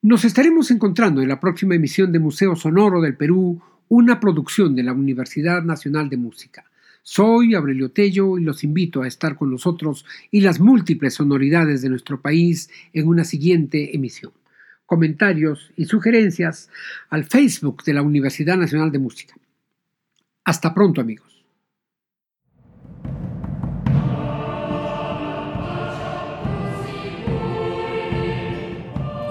Nos 0.00 0.24
estaremos 0.24 0.70
encontrando 0.70 1.20
en 1.20 1.28
la 1.28 1.40
próxima 1.40 1.74
emisión 1.74 2.10
de 2.10 2.18
Museo 2.18 2.56
Sonoro 2.56 3.02
del 3.02 3.18
Perú, 3.18 3.60
una 3.88 4.18
producción 4.18 4.74
de 4.74 4.82
la 4.82 4.94
Universidad 4.94 5.62
Nacional 5.62 6.08
de 6.08 6.16
Música. 6.16 6.64
Soy 7.02 7.54
Aurelio 7.54 7.90
Tello 7.90 8.38
y 8.38 8.44
los 8.44 8.64
invito 8.64 9.02
a 9.02 9.08
estar 9.08 9.36
con 9.36 9.50
nosotros 9.50 10.06
y 10.30 10.40
las 10.40 10.58
múltiples 10.58 11.14
sonoridades 11.14 11.82
de 11.82 11.90
nuestro 11.90 12.22
país 12.22 12.70
en 12.94 13.06
una 13.06 13.24
siguiente 13.24 13.94
emisión. 13.94 14.32
Comentarios 14.86 15.70
y 15.76 15.84
sugerencias 15.84 16.70
al 17.10 17.24
Facebook 17.24 17.84
de 17.84 17.92
la 17.92 18.00
Universidad 18.00 18.56
Nacional 18.56 18.90
de 18.90 19.00
Música. 19.00 19.34
Hasta 20.44 20.72
pronto 20.72 21.02
amigos. 21.02 21.35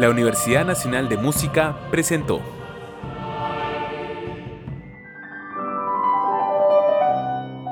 La 0.05 0.11
Universidad 0.11 0.63
Nacional 0.63 1.09
de 1.09 1.17
Música 1.17 1.75
presentó 1.89 2.39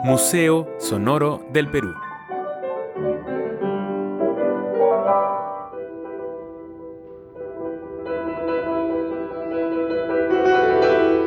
Museo 0.04 0.68
Sonoro 0.80 1.46
del 1.52 1.70
Perú. 1.70 1.94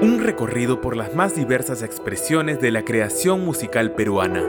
Un 0.03 0.19
recorrido 0.25 0.81
por 0.81 0.97
las 0.97 1.15
más 1.15 1.37
diversas 1.37 1.85
expresiones 1.85 2.61
de 2.61 2.73
la 2.73 2.85
creación 2.85 3.45
musical 3.45 3.93
peruana. 3.93 4.43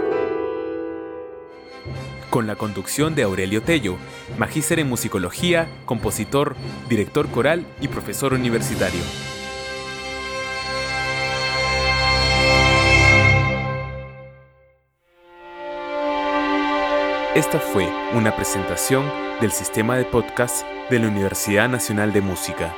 Con 2.30 2.46
la 2.46 2.56
conducción 2.56 3.16
de 3.16 3.24
Aurelio 3.24 3.62
Tello, 3.62 3.98
magíster 4.38 4.80
en 4.80 4.90
musicología, 4.90 5.68
compositor, 5.86 6.56
director 6.90 7.30
coral 7.30 7.66
y 7.80 7.88
profesor 7.88 8.34
universitario. 8.34 9.02
Esta 17.34 17.60
fue 17.60 17.88
una 18.14 18.36
presentación 18.36 19.06
del 19.40 19.52
sistema 19.52 19.96
de 19.96 20.06
podcast 20.06 20.66
de 20.90 21.00
la 21.00 21.08
Universidad 21.08 21.70
Nacional 21.70 22.12
de 22.12 22.22
Música. 22.22 22.74